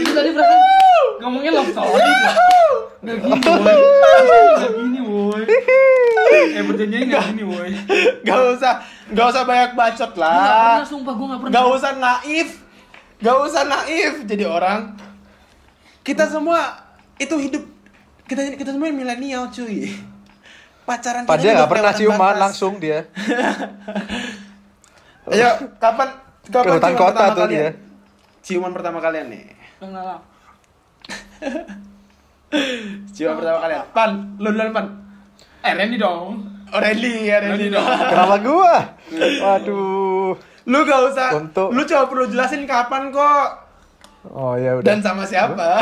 [0.00, 0.80] Itu tadi perasaan
[1.20, 2.12] ngomongnya love story.
[3.00, 3.76] Gak gini, boy.
[4.60, 5.42] Gak gini, boy.
[6.30, 7.68] Eh, berjanjinya gak gini, boy.
[8.24, 8.74] Gak usah,
[9.12, 10.80] gak usah banyak bacot gak lah.
[10.80, 11.52] pernah, sumpah gue gak pernah.
[11.52, 12.48] Gak usah naif.
[13.20, 14.80] Gak usah naif jadi orang.
[16.00, 16.80] Kita semua
[17.20, 17.64] itu hidup
[18.24, 19.92] kita kita semua milenial cuy.
[20.90, 22.40] Pacaran kita Padahal udah gak pernah ciuman batas.
[22.42, 22.98] langsung dia.
[25.30, 25.48] Ayo,
[25.78, 26.08] kapan
[26.44, 27.54] kapan Ke hutan ciuman kota pertama tuh kalian?
[27.54, 27.68] dia.
[28.42, 29.44] Ciuman pertama kalian nih.
[33.14, 33.80] Ciuman pertama kalian.
[33.90, 34.86] Pan, lu duluan Pan.
[35.60, 36.24] Eh, Randy dong.
[36.68, 37.84] Oh, Randy ya, Randy dong.
[37.84, 38.74] Kenapa gua?
[39.44, 40.30] Waduh.
[40.62, 43.46] Lu gak usah, Untuk- lu coba perlu jelasin kapan kok.
[44.26, 44.84] Oh ya udah.
[44.84, 45.80] Dan sama siapa?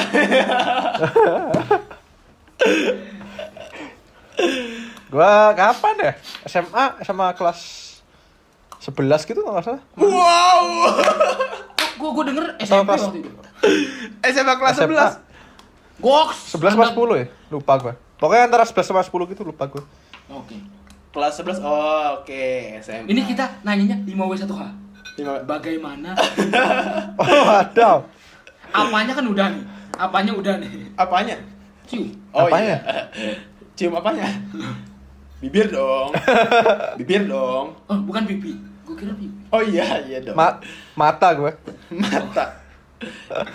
[5.09, 6.13] Gua kapan ya?
[6.45, 7.61] SMA sama kelas
[8.79, 8.95] 11
[9.25, 9.83] gitu kalau nggak salah.
[9.97, 10.63] wow.
[11.95, 13.31] Gue gue denger Sama SMP kelas- waktu itu.
[14.25, 14.87] SMA kelas SMA.
[14.87, 15.19] 11.
[15.99, 16.39] Goks.
[16.55, 17.27] 11 sama 10 ya?
[17.49, 17.95] Lupa gua.
[18.15, 19.83] Pokoknya antara 11 sama 10 gitu lupa gua.
[20.31, 20.55] Oke.
[21.09, 21.59] Kelas 11.
[21.59, 22.45] Oh, oke,
[22.79, 23.09] SMA.
[23.09, 24.63] Ini kita nanyanya 5W1H.
[25.17, 26.15] Lima- Bagaimana?
[27.19, 28.07] Oh, ada.
[28.71, 29.63] Apanya kan udah nih.
[29.97, 30.71] Apanya udah nih.
[30.95, 31.35] apanya?
[31.83, 32.07] Cium.
[32.31, 32.79] Oh Apanya?
[32.79, 33.43] iya.
[33.75, 34.23] Cium apanya?
[35.39, 36.11] Bibir dong.
[36.99, 37.79] Bibir dong.
[37.87, 38.59] Oh, bukan pipi.
[38.83, 39.39] Gue kira pipi.
[39.55, 40.35] Oh iya, iya dong.
[40.35, 40.59] Ma
[40.99, 41.55] mata gua.
[41.95, 42.59] mata.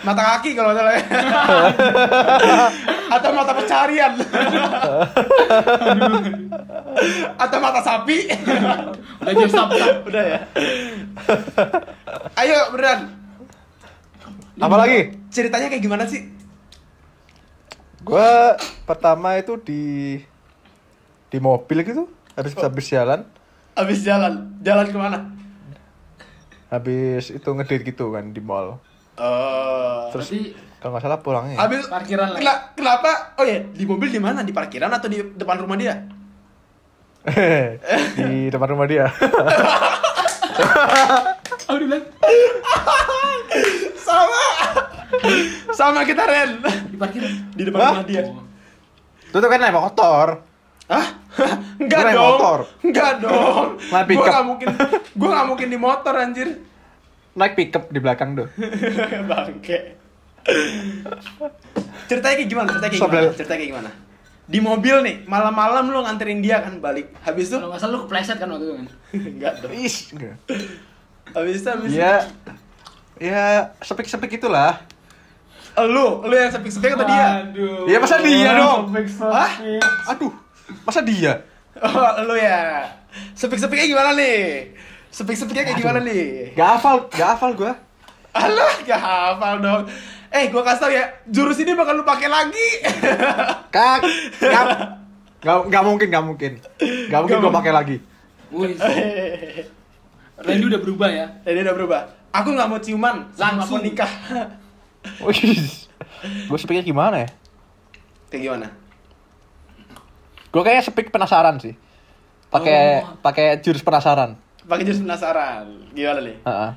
[0.08, 1.04] Mata kaki kalau salah ya.
[3.20, 4.16] Atau mata pencarian.
[7.36, 8.32] Atau mata sapi.
[9.20, 10.08] Udah stop, stop.
[10.08, 10.40] Udah ya.
[12.40, 13.00] Ayo beneran.
[14.64, 15.20] Apa lagi?
[15.28, 16.32] Ceritanya kayak gimana sih?
[18.00, 18.56] Gua
[18.88, 19.84] pertama itu di
[21.34, 22.06] di mobil gitu,
[22.38, 23.26] habis habis jalan,
[23.74, 25.20] Abis jalan, jalan ke mana?
[26.70, 28.78] habis itu ngedit gitu kan di mall.
[29.14, 30.10] Oh.
[30.10, 30.42] Terus Berarti
[30.78, 31.54] kalau nggak salah pulangnya.
[31.54, 31.60] ya.
[31.64, 32.38] Abis Parkiran lah.
[32.38, 33.10] Kena- kenapa?
[33.38, 34.42] Oh ya, di mobil di mana?
[34.42, 36.06] Di parkiran atau di depan rumah dia?
[38.20, 39.06] di depan rumah dia.
[41.64, 42.04] Oh, dia bilang
[43.96, 44.44] Sama.
[45.72, 46.50] Sama kita Ren.
[46.90, 47.32] di parkiran.
[47.52, 47.92] Di depan Hah?
[47.96, 48.24] rumah dia.
[49.24, 50.42] Itu tuh kan naik motor.
[50.86, 51.06] Hah?
[51.82, 52.24] Enggak Gua dong.
[52.38, 52.60] motor.
[52.84, 53.68] Enggak dong.
[53.80, 54.30] Naik Gua pickup.
[54.30, 54.68] nggak mungkin.
[55.18, 56.50] Gua nggak mungkin di motor anjir.
[57.34, 58.48] Naik pickup di belakang tuh.
[59.30, 59.78] Bangke.
[62.06, 62.68] Ceritanya kayak gimana?
[62.70, 63.32] Ceritanya kayak gimana?
[63.34, 63.90] Ceritanya kayak gimana?
[64.44, 67.16] Di mobil nih, malam-malam lu nganterin dia kan balik.
[67.24, 68.88] Habis itu Kalau salah lu kepleset kan waktu itu kan.
[69.34, 69.72] enggak dong.
[69.72, 69.96] Is.
[70.12, 70.36] enggak.
[71.34, 71.98] Habis itu habis itu.
[71.98, 72.14] Ya
[73.18, 73.44] ya
[73.80, 74.84] sepik-sepik itulah.
[75.74, 77.50] Lu, lu yang sepik-sepik atau dia?
[77.50, 77.90] Aduh.
[77.90, 78.94] Ya, masa dia dong?
[79.26, 79.52] Hah?
[80.14, 80.30] Aduh,
[80.82, 81.46] masa dia?
[81.78, 82.90] Oh, lu ya.
[83.38, 84.74] Sepik-sepiknya gimana nih?
[85.14, 86.54] Sepik-sepiknya kayak gimana nih?
[86.58, 87.74] Gak hafal, gak hafal gua.
[88.34, 89.84] Alah, gak hafal dong.
[90.34, 92.70] Eh, gua kasih tau ya, jurus ini bakal lu pakai lagi.
[93.74, 94.02] Kak,
[94.42, 94.66] gak,
[95.42, 96.52] gak, gak mungkin, gak mungkin.
[97.10, 97.98] Gak mungkin Gak gua pakai lagi.
[98.54, 98.78] Wih,
[100.38, 101.26] Randy udah berubah ya.
[101.42, 102.02] Dan dia udah berubah.
[102.34, 103.82] Aku nggak mau ciuman, Langsung.
[103.86, 104.10] nikah.
[105.22, 105.62] Wih,
[106.50, 107.30] gua sepiknya gimana ya?
[108.34, 108.68] Kayak gimana?
[110.54, 111.74] Gua kayaknya sepik penasaran sih.
[112.48, 113.18] pakai Oh.
[113.18, 114.38] pakai jurus penasaran.
[114.62, 115.66] Pakai jurus penasaran.
[115.90, 116.38] Gimana nih?
[116.46, 116.70] Heeh.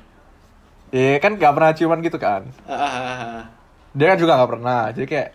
[0.89, 2.49] Iya kan nggak pernah ciuman gitu kan.
[2.65, 3.45] Ah,
[3.93, 4.89] Dia kan juga nggak pernah.
[4.89, 5.29] Jadi kayak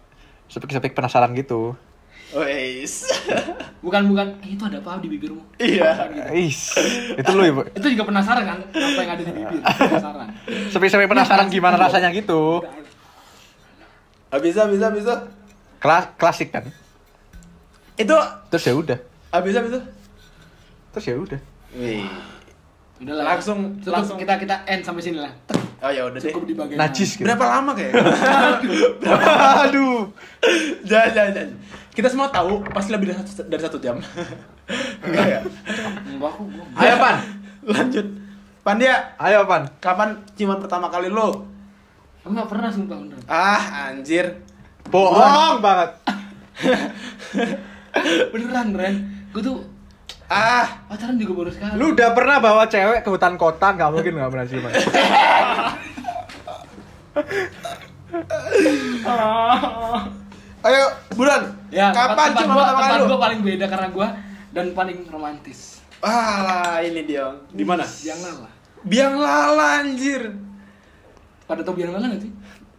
[0.51, 1.79] sepik-sepik penasaran gitu.
[2.33, 3.07] Wes.
[3.87, 5.43] Bukan bukan, eh, itu ada apa di bibirmu?
[5.59, 6.11] Iya.
[6.33, 6.75] Is,
[7.13, 7.63] itu lu ibu.
[7.71, 9.59] Itu juga penasaran kan apa yang ada di bibir?
[9.91, 10.29] Penasaran.
[10.71, 12.63] Sepik-sepik penasaran gimana rasanya gitu.
[14.31, 15.17] Habis habis habis itu.
[15.79, 16.67] Klas klasik kan.
[17.95, 18.17] Itu
[18.49, 18.99] Terus ya udah.
[19.31, 19.81] habis habis itu.
[20.91, 21.41] Terus ya udah.
[21.75, 22.05] Wih.
[23.01, 23.25] Udah lah.
[23.33, 24.17] Langsung- Cukup, langsung.
[24.17, 25.33] kita kita end sampai sini lah.
[25.83, 26.31] Oh ya udah deh.
[26.31, 26.79] Cukup di bagian.
[26.79, 27.25] Najis gitu.
[27.25, 27.93] Berapa lama kayak?
[29.67, 30.07] Aduh.
[30.83, 31.51] jangan, jangan, jangan.
[31.93, 33.99] Kita semua tahu pasti lebih dari satu, dari satu jam.
[35.03, 35.41] Enggak ya?
[36.07, 36.43] Enggak aku.
[36.75, 37.17] Ayo pan.
[37.63, 38.07] Lanjut.
[38.63, 39.67] Pandia, Ayo pan.
[39.77, 41.45] kapan ciuman pertama kali lo?
[42.23, 43.23] Aku enggak pernah sumpah beneran.
[43.27, 44.39] Ah, anjir.
[44.87, 45.91] Bohong banget.
[48.33, 48.97] Beneran, Ren.
[49.33, 49.57] Gue tuh
[50.33, 51.77] Ah, pacaran juga baru sekali.
[51.77, 54.73] Lu udah pernah bawa cewek ke hutan kota nggak mungkin nggak pernah ciuman.
[60.65, 61.53] ayo, bulan.
[61.69, 63.13] Ya, kapan tempat, kali tempat lo?
[63.13, 64.09] gua paling beda karena gua
[64.57, 65.85] dan paling romantis.
[66.01, 67.29] Ah, lah, ini dia.
[67.53, 67.85] Di mana?
[67.85, 68.49] Biang Lala.
[68.89, 70.33] Biang Lala anjir.
[71.45, 72.33] Pada tau Biang Lala nggak sih?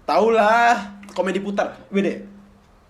[0.09, 1.77] Tau lah, komedi putar.
[1.93, 2.32] Beda.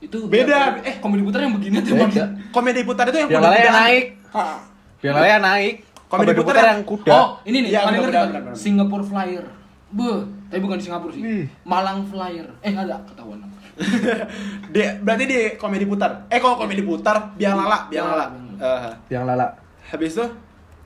[0.04, 0.06] Ya?
[0.06, 0.60] Itu Beda.
[0.84, 2.26] Eh, komedi putar yang begini tuh Beda.
[2.52, 4.06] Komedi putar itu yang Yang kuda lain yang naik.
[4.30, 4.58] Ah.
[5.00, 5.74] Yang lain yang naik.
[6.04, 7.12] Komedi Komedi putar putar yang- yang kuda.
[7.12, 8.54] Oh, ini nih, Iya, yang benar, ngerti kan?
[8.54, 9.46] Singapore Flyer.
[9.90, 11.22] Beuh, tapi bukan di Singapura sih.
[11.22, 11.46] Ih.
[11.64, 12.48] Malang Flyer.
[12.60, 13.40] Eh, enggak ada ketahuan.
[14.70, 16.26] Dia berarti di komedi putar.
[16.28, 18.26] Eh kalau komedi putar, biang lala, biang lala.
[18.30, 18.94] Biang Ah.
[19.08, 19.48] Yang lala.
[19.84, 20.26] habis itu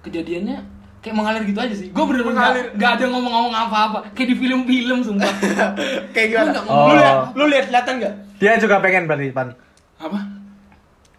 [0.02, 0.58] Kejadiannya
[1.00, 1.88] kayak mengalir gitu aja sih.
[1.92, 2.64] Gue bener-bener Mengalir.
[2.66, 3.98] nggak nggak ada ngomong-ngomong apa-apa.
[4.12, 5.32] Kayak di film-film sumpah.
[6.16, 6.44] kayak gimana?
[6.44, 8.14] Lu nggak Lu ngomong lihat, lu lihat kelihatan nggak?
[8.38, 9.50] Dia juga pengen berarti pan.
[9.98, 10.20] apa?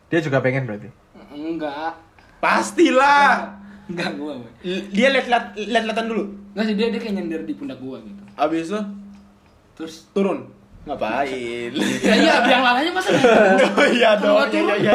[0.08, 0.88] Dia juga pengen berarti.
[1.30, 1.98] Enggak.
[2.38, 3.58] Pastilah.
[3.86, 4.38] Enggak gua.
[4.38, 4.50] Boy.
[4.62, 6.22] L- Dia lihat lihat lihat kelihatan dulu.
[6.52, 8.22] Enggak sih dia dia kayak nyender di pundak gua gitu.
[8.34, 8.80] Habis itu
[9.74, 10.50] Terus turun.
[10.82, 11.70] Ngapain?
[12.00, 13.28] ya iya biang lalanya masa gitu?
[13.28, 14.34] oh iya dong.
[14.34, 14.94] Iya turun, iya iya.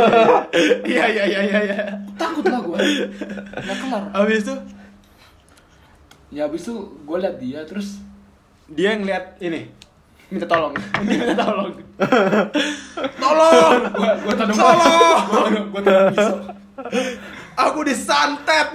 [0.82, 1.78] Iya iya iya iya.
[2.16, 2.78] takut lah gua.
[2.80, 4.04] Enggak kelar.
[4.14, 4.56] Habis itu
[6.34, 8.02] Ya habis itu gua liat dia terus
[8.66, 9.70] dia ngeliat ini
[10.30, 10.74] minta tolong.
[10.76, 11.72] Dia minta tolong.
[13.24, 13.74] tolong.
[13.94, 15.54] gua gua tadung Tolong.
[15.72, 15.82] gua
[16.12, 16.38] pisau.
[17.56, 18.70] Aku disantet.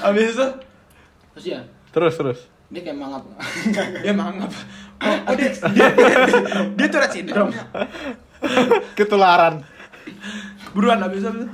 [0.00, 0.46] Habis itu
[1.34, 1.60] Terus ya
[1.92, 2.40] Terus terus.
[2.68, 3.22] dia kayak mangap.
[4.04, 4.52] dia mangap.
[4.98, 6.08] Oh, oh dia, dia, dia,
[6.74, 7.52] dia Tourette syndrome.
[8.92, 9.64] Ketularan.
[10.72, 11.46] Buruan habis itu.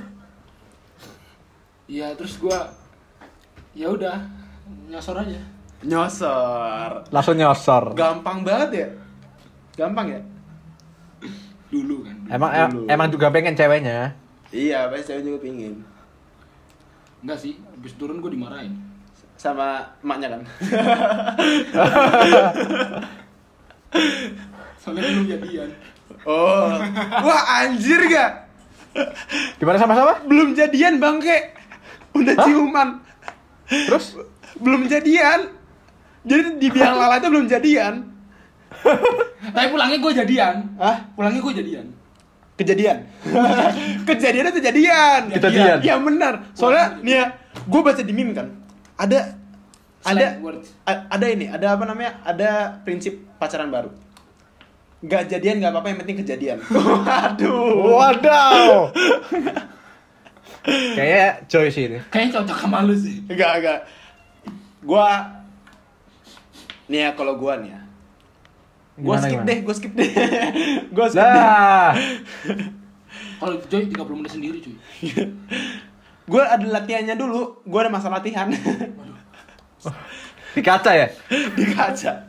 [1.87, 2.73] Iya terus gua
[3.71, 4.25] ya udah
[4.89, 5.39] nyosor aja.
[5.85, 7.05] Nyosor.
[7.13, 7.93] Langsung nyosor.
[7.93, 8.87] Gampang banget ya.
[9.77, 10.21] Gampang ya?
[11.69, 12.15] Dulu kan.
[12.27, 12.85] Emang em- Dulu.
[12.89, 14.17] emang juga pengen ceweknya.
[14.49, 15.83] Iya, pasti cewek juga pingin.
[17.21, 18.73] Enggak sih, habis turun gua dimarahin.
[19.35, 20.41] Sama emaknya kan.
[24.79, 25.69] Soalnya belum jadian.
[26.25, 26.69] Oh.
[27.21, 28.31] Wah, anjir gak?
[29.57, 30.23] Gimana sama-sama?
[30.23, 31.51] Belum jadian bangke.
[32.15, 33.01] Udah ciuman.
[33.67, 34.15] Terus?
[34.55, 35.51] Belum jadian.
[36.25, 37.93] Jadi di biang lala itu belum jadian.
[39.55, 40.55] Tapi pulangnya gua jadian.
[40.81, 40.97] Hah?
[41.13, 41.85] Pulangnya gua jadian.
[42.55, 42.97] Kejadian.
[44.07, 45.21] Kejadian itu jadian.
[45.27, 45.77] Kejadian.
[45.83, 46.33] Iya benar.
[46.55, 47.25] Soalnya nih ya,
[47.67, 48.47] gue baca di meme kan.
[48.95, 49.35] Ada
[50.07, 50.39] ada
[50.85, 52.23] ada ini, ada apa namanya?
[52.23, 53.91] Ada prinsip pacaran baru.
[55.03, 56.57] Gak jadian gak apa-apa yang penting kejadian.
[56.71, 57.91] Waduh.
[57.91, 58.95] Wadaw.
[60.95, 61.99] Kayaknya Joy sih ini.
[62.07, 63.19] Kayaknya cocok sama lu sih.
[63.27, 63.79] Enggak, enggak.
[64.79, 65.34] Gua
[66.89, 67.81] nih ya kalau gua nih ya.
[68.95, 69.47] Gua Gimana, skip gimana?
[69.49, 70.09] deh, gua skip deh.
[70.95, 71.43] gua skip deh.
[71.43, 71.91] Lah.
[73.35, 74.75] Kalau Joy 30 menit sendiri cuy.
[76.31, 77.61] Gua ada latihannya dulu.
[77.69, 78.49] Gua ada masa latihan
[80.55, 81.07] Di kaca ya?
[81.59, 82.25] di kaca.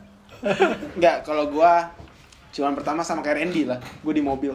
[0.93, 1.89] Enggak, kalau gua
[2.53, 3.81] cuman pertama sama kayak Randy lah.
[4.05, 4.53] Gua di mobil.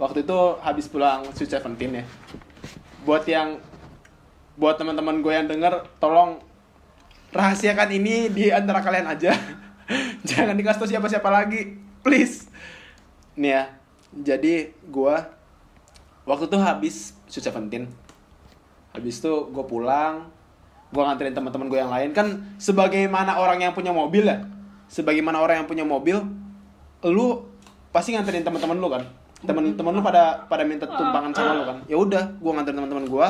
[0.00, 2.04] Waktu itu habis pulang Sweet Seventeen ya.
[3.04, 3.60] Buat yang
[4.60, 6.36] buat teman-teman gue yang denger, tolong
[7.30, 9.34] rahasiakan ini di antara kalian aja.
[10.28, 12.46] Jangan dikasih tau siapa-siapa lagi, please.
[13.34, 13.62] Nih ya,
[14.12, 15.30] jadi gua
[16.26, 17.84] waktu itu habis Sweet Seventeen.
[18.90, 20.26] Habis itu gue pulang,
[20.90, 22.26] gue nganterin teman-teman gue yang lain kan
[22.58, 24.42] sebagaimana orang yang punya mobil ya
[24.90, 26.18] sebagaimana orang yang punya mobil
[27.06, 27.46] lu
[27.94, 29.02] pasti nganterin teman-teman lu kan
[29.46, 33.26] teman-teman lu pada pada minta tumpangan sama lu kan ya udah gue nganterin teman-teman gue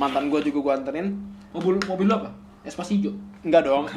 [0.00, 1.08] mantan gue juga gue anterin
[1.48, 2.30] Mobil mobil lu apa?
[2.68, 3.16] Espasijo.
[3.40, 3.88] enggak dong.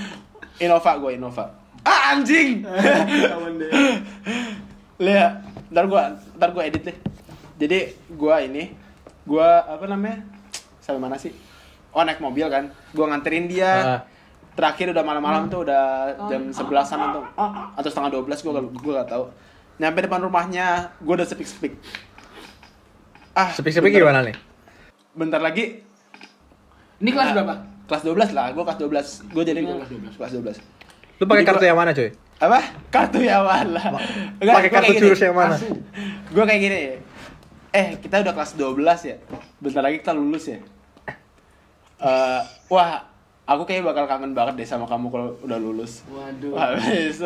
[0.62, 1.44] Innova gue Innova.
[1.82, 2.64] Ah anjing!
[4.96, 5.32] Lihat
[5.68, 6.02] ntar gue
[6.34, 6.96] ntar gue edit deh.
[7.56, 8.64] Jadi gue ini
[9.22, 10.22] gua apa namanya?
[10.78, 11.32] Sampai mana sih?
[11.90, 12.70] Oh naik mobil kan?
[12.90, 13.72] Gua nganterin dia.
[13.74, 14.00] Ah.
[14.54, 15.82] terakhir udah malam-malam tuh udah
[16.30, 17.26] jam sebelasan atau
[17.74, 19.24] atau setengah dua belas gua gak- gua gak tahu.
[19.76, 20.66] Nyampe depan rumahnya
[21.00, 21.74] gua udah sepik sepik
[23.34, 24.36] ah Sepik-sepik bentar- gimana nih?
[25.10, 25.82] bentar lagi.
[26.96, 27.54] Ini kelas ah, berapa?
[27.84, 30.72] Kelas 12 lah gua kelas 12 gua jadi kelas kelas 12 kelas 12
[31.14, 32.10] Lu pakai kartu gua- yang mana, coy?
[32.36, 32.58] apa?
[32.88, 33.84] Kartu ya wala
[34.36, 35.54] Pakai kartu jurus yang mana?
[36.26, 36.80] gue kayak gini.
[37.70, 39.16] Eh kita udah kelas 12 ya?
[39.56, 40.58] Bentar lagi kita lulus ya?
[41.96, 43.06] Eh, wah
[43.44, 46.02] aku kayak bakal kangen banget deh sama kamu kalau udah lulus.
[46.06, 46.58] Waduh.
[46.58, 47.24] habis itu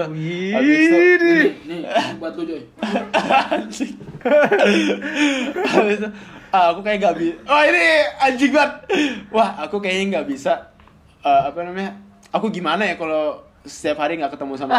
[0.52, 1.24] habis itu
[1.64, 1.80] Nih, nih,
[2.16, 2.62] buat lu Joy.
[3.56, 3.96] anjing.
[5.64, 6.08] Habis itu
[6.50, 7.84] ah, aku kayak gak bisa wah ini
[8.18, 8.72] anjing banget.
[9.28, 10.52] Wah aku kayaknya nggak bisa
[11.20, 11.92] eh, apa namanya
[12.32, 14.72] aku gimana ya kalau setiap hari nggak ketemu sama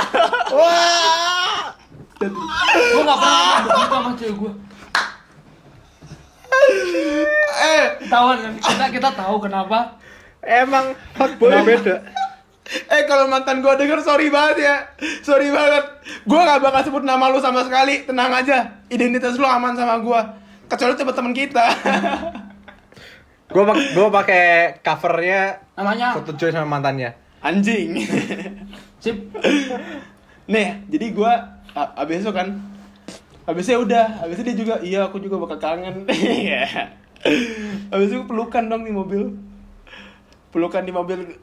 [0.56, 1.74] wah!
[2.22, 4.52] Gua gak pernah begitu sama cewek gua.
[7.58, 7.84] eh!
[7.98, 8.52] Ketahuan kan?
[8.62, 9.98] Kita kita tahu kenapa.
[10.42, 11.96] Emang fuckboy beda.
[12.88, 14.76] Eh kalau mantan gue denger sorry banget ya.
[15.20, 15.82] Sorry banget.
[16.24, 18.06] Gue gak bakal sebut nama lu sama sekali.
[18.06, 18.80] Tenang aja.
[18.86, 20.20] Identitas lu aman sama gue
[20.68, 21.66] Kecuali coba temen kita.
[23.52, 24.44] Gue gue pakai
[24.80, 26.16] covernya Namanya?
[26.16, 27.12] Foto Joy sama mantannya.
[27.44, 28.00] Anjing.
[29.02, 29.28] Sip.
[30.48, 31.32] Nih jadi gue
[31.76, 32.48] Abis itu kan
[33.44, 36.08] Abisnya udah Abisnya dia juga Iya aku juga bakal kangen.
[36.42, 36.96] Iya.
[37.92, 39.36] Abis itu pelukan dong di mobil.
[40.48, 41.36] Pelukan di mobil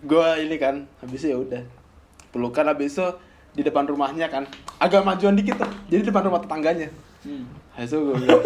[0.00, 1.62] Gue ini kan Habisnya ya udah.
[2.32, 3.08] Pelukan habis itu
[3.52, 4.48] Di depan rumahnya kan.
[4.80, 6.88] Agak majuan dikit tuh Jadi depan rumah tetangganya.
[7.20, 7.59] Hmm.
[7.74, 8.42] Habis itu gue bilang,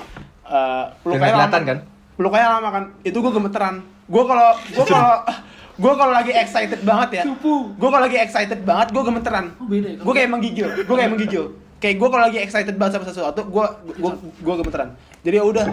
[0.56, 1.78] eh, pelukanya lama kan?
[2.14, 2.84] Pelukanya lama kan?
[3.02, 3.74] Itu gue gemeteran.
[4.06, 5.14] Gue kalau gue kalau
[5.82, 7.22] gue kalau lagi excited banget ya.
[7.28, 7.74] Cupu.
[7.74, 9.44] Gue kalau lagi excited banget, gue gemeteran.
[9.56, 9.98] Oh, beda ya?
[10.00, 10.66] Gue kayak menggigil.
[10.82, 11.44] Gue kayak menggigil.
[11.78, 13.64] Kayak gue kalau lagi excited banget sama sesuatu, gue
[13.94, 14.12] gue
[14.42, 14.88] gue gemeteran.
[15.22, 15.66] Jadi ya udah,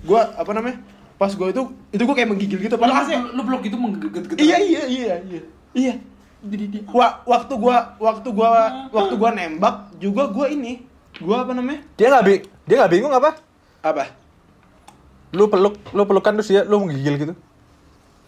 [0.00, 0.78] gue apa namanya?
[1.20, 2.80] Pas gue itu itu gue kayak menggigil gitu.
[2.80, 3.16] Padahal sih.
[3.16, 4.40] lu blok itu menggeget-geget.
[4.40, 5.40] Iya iya iya iya.
[5.76, 5.94] Iya.
[6.40, 6.82] Jadi dia.
[6.88, 8.50] Wa- waktu gua waktu gua
[8.88, 10.88] waktu gua nembak juga gua ini.
[11.20, 11.80] Gua apa namanya?
[11.94, 13.36] Dia nggak bi dia nggak bingung apa?
[13.80, 14.04] Apa?
[15.30, 17.34] Lu peluk lu pelukan terus dia lu menggigil gitu.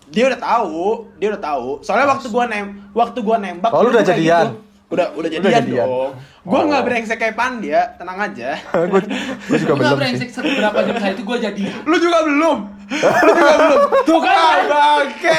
[0.04, 3.88] dia udah tahu dia udah tahu soalnya waktu gua nem waktu gua nembak Oh, lu
[3.88, 4.44] dia udah jadian?
[4.44, 4.60] gitu.
[4.92, 5.86] udah udah Udah jadian, jadian?
[5.88, 6.10] dong
[6.44, 6.64] gua Oh.
[6.68, 8.48] nggak brengsek kayak Pandia tenang aja
[8.92, 9.00] gue
[9.40, 10.36] gue juga Gua belum brengsek sih.
[10.36, 11.62] seberapa jam saya itu gua jadi.
[11.82, 12.58] lu juga belum
[13.24, 14.36] lu juga belum Tuh kan.
[14.36, 15.38] ah, bangke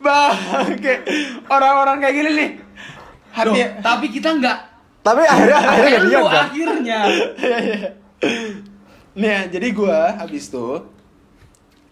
[0.00, 0.94] bangke
[1.46, 2.50] orang-orang kayak gini nih
[3.36, 4.58] Loh, hati tapi kita nggak
[5.04, 6.44] Tapi akhirnya akhirnya lu kan.
[6.48, 7.00] akhirnya.
[9.14, 10.80] nih ya, jadi gua habis tuh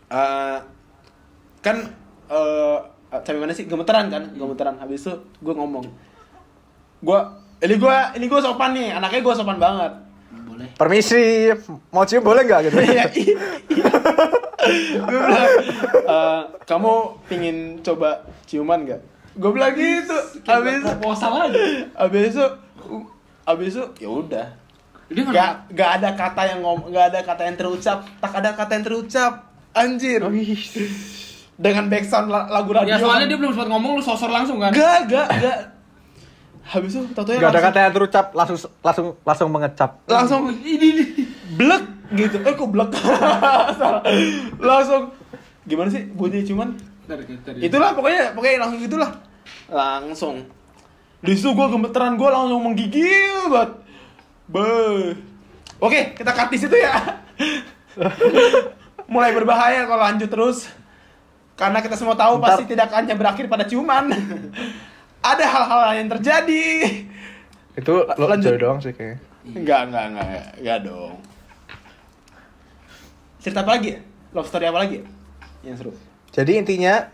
[0.08, 0.58] eh,
[1.60, 1.76] kan
[2.26, 2.78] eh
[3.12, 5.84] sampai mana sih gemeteran kan gemeteran habis itu gua ngomong
[6.98, 9.92] gua ini gua ini gua sopan nih anaknya gua sopan banget
[10.32, 10.68] Boleh.
[10.76, 11.48] Permisi,
[11.88, 12.76] mau cium boleh nggak gitu?
[12.80, 13.36] Iya, iya.
[15.00, 15.52] Gue bilang,
[16.08, 16.92] "Eh, kamu
[17.24, 19.00] pingin coba ciuman gak?
[19.32, 20.12] Gue bilang gitu.
[20.44, 21.60] Abis, proposal aja.
[22.00, 22.46] abis itu,
[23.44, 24.46] abis itu, ya udah.
[25.06, 27.98] Dia nggak Gak, gak ada kata yang ngom, gak ada kata yang terucap.
[28.16, 29.32] Tak ada kata yang terucap.
[29.72, 30.20] Anjir.
[31.54, 32.88] Dengan backsound la- lagu radio.
[32.88, 34.70] Ya soalnya dia belum sempat ngomong lu sosor langsung kan.
[34.70, 35.58] Gak, gak, gak.
[36.64, 39.90] Habis itu, tau Gak ada kata yang terucap, langsung langsung langsung mengecap.
[40.06, 41.04] langsung Ini ini.
[41.52, 42.88] blek gitu eh kok blek
[44.62, 45.12] langsung
[45.62, 46.72] gimana sih bunyi cuman
[47.58, 49.10] itulah pokoknya pokoknya langsung gitulah
[49.66, 50.36] langsung
[51.22, 53.70] di situ gue gemeteran gue langsung menggigil banget
[54.50, 54.66] be
[55.78, 57.22] oke kita cut di situ ya
[59.12, 60.66] mulai berbahaya kalau lanjut terus
[61.54, 64.10] karena kita semua tahu Ntar- pasti tidak hanya berakhir pada ciuman
[65.32, 66.64] ada hal-hal lain yang terjadi
[67.72, 68.60] Itu lo Lanjut.
[68.60, 69.16] Doang sih kayaknya.
[69.48, 71.14] Enggak, enggak, enggak, enggak, enggak dong.
[73.40, 74.00] Cerita apa lagi ya?
[74.36, 75.04] Love story apa lagi ya?
[75.64, 75.92] Yang seru.
[76.36, 77.08] Jadi intinya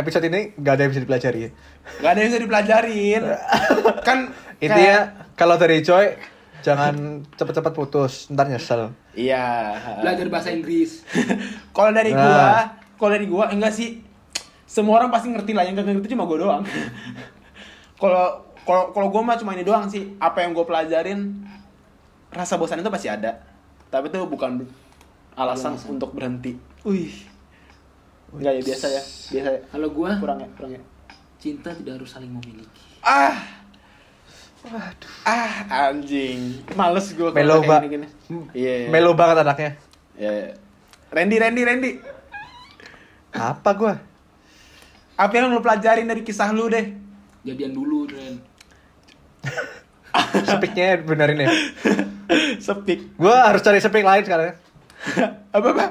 [0.00, 1.52] episode ini gak ada yang bisa dipelajari.
[1.98, 3.22] Gak ada yang bisa dipelajarin.
[4.08, 4.18] kan
[4.58, 4.98] Intinya
[5.38, 6.18] kalau dari Joy
[6.60, 8.90] jangan cepet-cepet putus, ntar nyesel.
[9.14, 9.74] Iya.
[10.02, 11.06] belajar bahasa Inggris.
[11.76, 12.18] Kalau dari Nah.
[12.18, 12.50] gua,
[12.98, 14.02] kalau dari gua enggak sih.
[14.68, 16.62] Semua orang pasti ngerti lah, yang gak ngerti cuma gua doang.
[18.02, 20.18] Kalau kalau kalau gua mah cuma ini doang sih.
[20.18, 21.46] Apa yang gua pelajarin
[22.30, 23.38] rasa bosan itu pasti ada.
[23.88, 24.66] Tapi itu bukan
[25.34, 25.94] alasan Alasan.
[25.94, 26.58] untuk berhenti.
[26.82, 27.14] Wih.
[28.34, 29.60] Enggak ya biasa ya, biasa ya.
[29.70, 30.82] Kalau gua Kurang ya, kurang ya.
[31.38, 32.82] Cinta tidak harus saling memiliki.
[33.02, 33.38] Ah.
[35.22, 36.66] Ah, anjing.
[36.74, 37.78] Males gue Melo, Mbak.
[37.86, 38.08] gini-gini.
[38.52, 38.74] Iya.
[38.84, 38.88] iya.
[38.90, 39.70] Melo banget anaknya.
[40.18, 40.30] Iya.
[40.34, 40.50] iya.
[41.14, 41.90] Randy, Randy, Randy.
[43.32, 43.94] Apa gua?
[45.14, 46.90] Apa yang lu pelajarin dari kisah lu deh?
[47.46, 48.42] Jadian dulu, Ren.
[50.50, 51.48] Speaknya benerin ya.
[52.58, 53.14] Sepik.
[53.16, 54.58] Gua harus cari speak lain sekarang.
[55.56, 55.86] apa apa?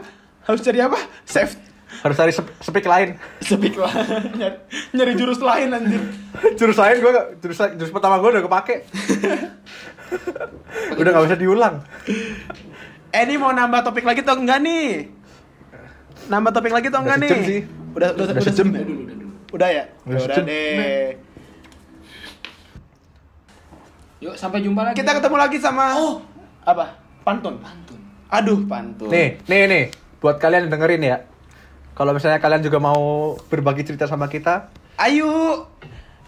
[0.46, 1.00] Harus cari apa?
[1.24, 1.67] Save
[1.98, 3.18] Harus cari sep- speak lain.
[3.40, 3.90] speak lah.
[4.32, 4.58] nyari,
[4.92, 6.02] nyari jurus lain anjir.
[6.54, 8.76] Jurus lain gue jurus jurus pertama gue udah kepake.
[11.00, 11.76] udah gak bisa diulang.
[13.08, 15.10] Eh ini mau nambah topik lagi atau enggak nih?
[16.28, 17.32] Nambah topik lagi atau Udah enggak nih?
[17.42, 17.62] sih.
[17.94, 18.68] Udah udah, Udah sejam.
[18.68, 18.80] ya?
[18.80, 19.16] Udah udah.
[19.50, 19.84] Udah ya?
[20.04, 21.08] Udah Ya udah deh.
[24.20, 24.96] Yuk, sampai jumpa lagi.
[24.96, 26.26] Kita ketemu lagi sama Oh.
[26.62, 26.98] apa?
[27.22, 27.58] Pantun.
[27.58, 28.00] pantun.
[28.28, 29.08] Aduh, pantun.
[29.08, 29.84] Nih, nih, nih.
[30.18, 31.18] Buat kalian yang dengerin ya.
[31.98, 33.02] Kalau misalnya kalian juga mau
[33.50, 35.66] berbagi cerita sama kita, Ayo.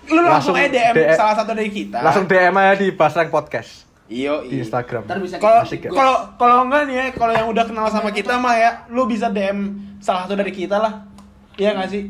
[0.09, 1.13] Lu langsung, Langsung aja DM, DM.
[1.13, 2.01] salah satu dari kita.
[2.01, 4.57] langsung DM aja di Basreng Podcast Iyo, di.
[4.57, 5.05] Instagram.
[5.05, 5.61] Ntar bisa Kalau
[5.93, 9.30] kalau kalau enggak nih ya, kalau yang udah kenal sama kita mah ya, lu bisa
[9.30, 11.05] DM salah satu dari kita lah.
[11.53, 12.09] Iya nggak sih?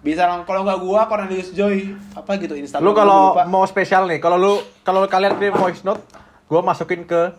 [0.00, 2.86] Bisa lang kalau nggak gua Cornelius Joy apa gitu Instagram.
[2.86, 6.06] Lu kalau mau spesial nih, kalau lu kalau kalian kirim voice note,
[6.46, 7.34] gua masukin ke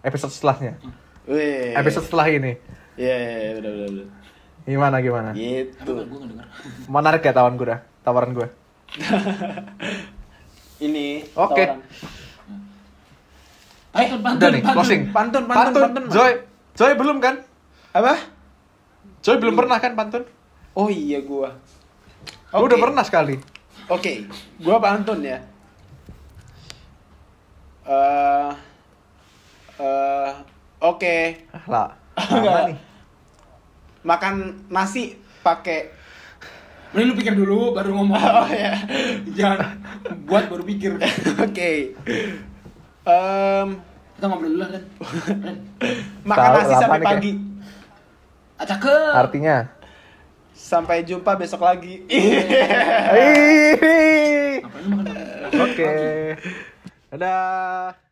[0.00, 0.80] episode setelahnya.
[1.28, 1.76] Wih.
[1.76, 2.56] Episode setelah ini.
[2.96, 4.06] Iya, iya, iya, bener bener.
[4.64, 5.30] Gimana gimana?
[5.36, 5.92] Gitu.
[5.92, 6.46] Denger.
[6.94, 8.48] Menarik ya tawaran gue dah, tawaran gue.
[10.80, 11.28] Ini.
[11.36, 11.64] Oke.
[11.64, 11.80] tawaran.
[13.94, 14.74] Pantun, pantun, Udah nih, pantun.
[14.74, 15.02] closing.
[15.14, 16.04] Pantun, pantun, pantun.
[16.10, 16.32] Joy,
[16.74, 17.46] Joy belum kan?
[17.94, 18.18] Apa?
[19.22, 20.26] Joy belum pernah kan pantun?
[20.74, 21.54] Oh iya gua.
[22.50, 22.74] Lu Oke.
[22.74, 23.38] udah pernah sekali.
[23.86, 24.26] Oke,
[24.58, 25.38] gua pantun ya.
[27.86, 28.50] Eh
[29.78, 30.30] eh
[30.82, 31.16] oke.
[31.54, 31.88] Ah, lah.
[32.18, 32.50] Enggak.
[32.50, 32.76] Apa nih?
[34.04, 36.04] Makan nasi pakai
[36.94, 38.14] Mending lu pikir dulu, baru ngomong.
[38.38, 38.78] Oh ya.
[39.34, 39.82] Jangan
[40.30, 40.94] buat baru pikir.
[41.50, 41.90] Oke.
[43.02, 43.68] Em,
[44.14, 44.70] Kita ngobrol dulu lah,
[46.30, 47.32] makan nasi sampai pagi.
[48.54, 49.12] Ah, cakep.
[49.26, 49.56] Artinya?
[50.54, 52.06] Sampai jumpa besok lagi.
[53.10, 54.62] Makan?
[55.50, 55.94] Oke.
[57.10, 58.03] Dadah.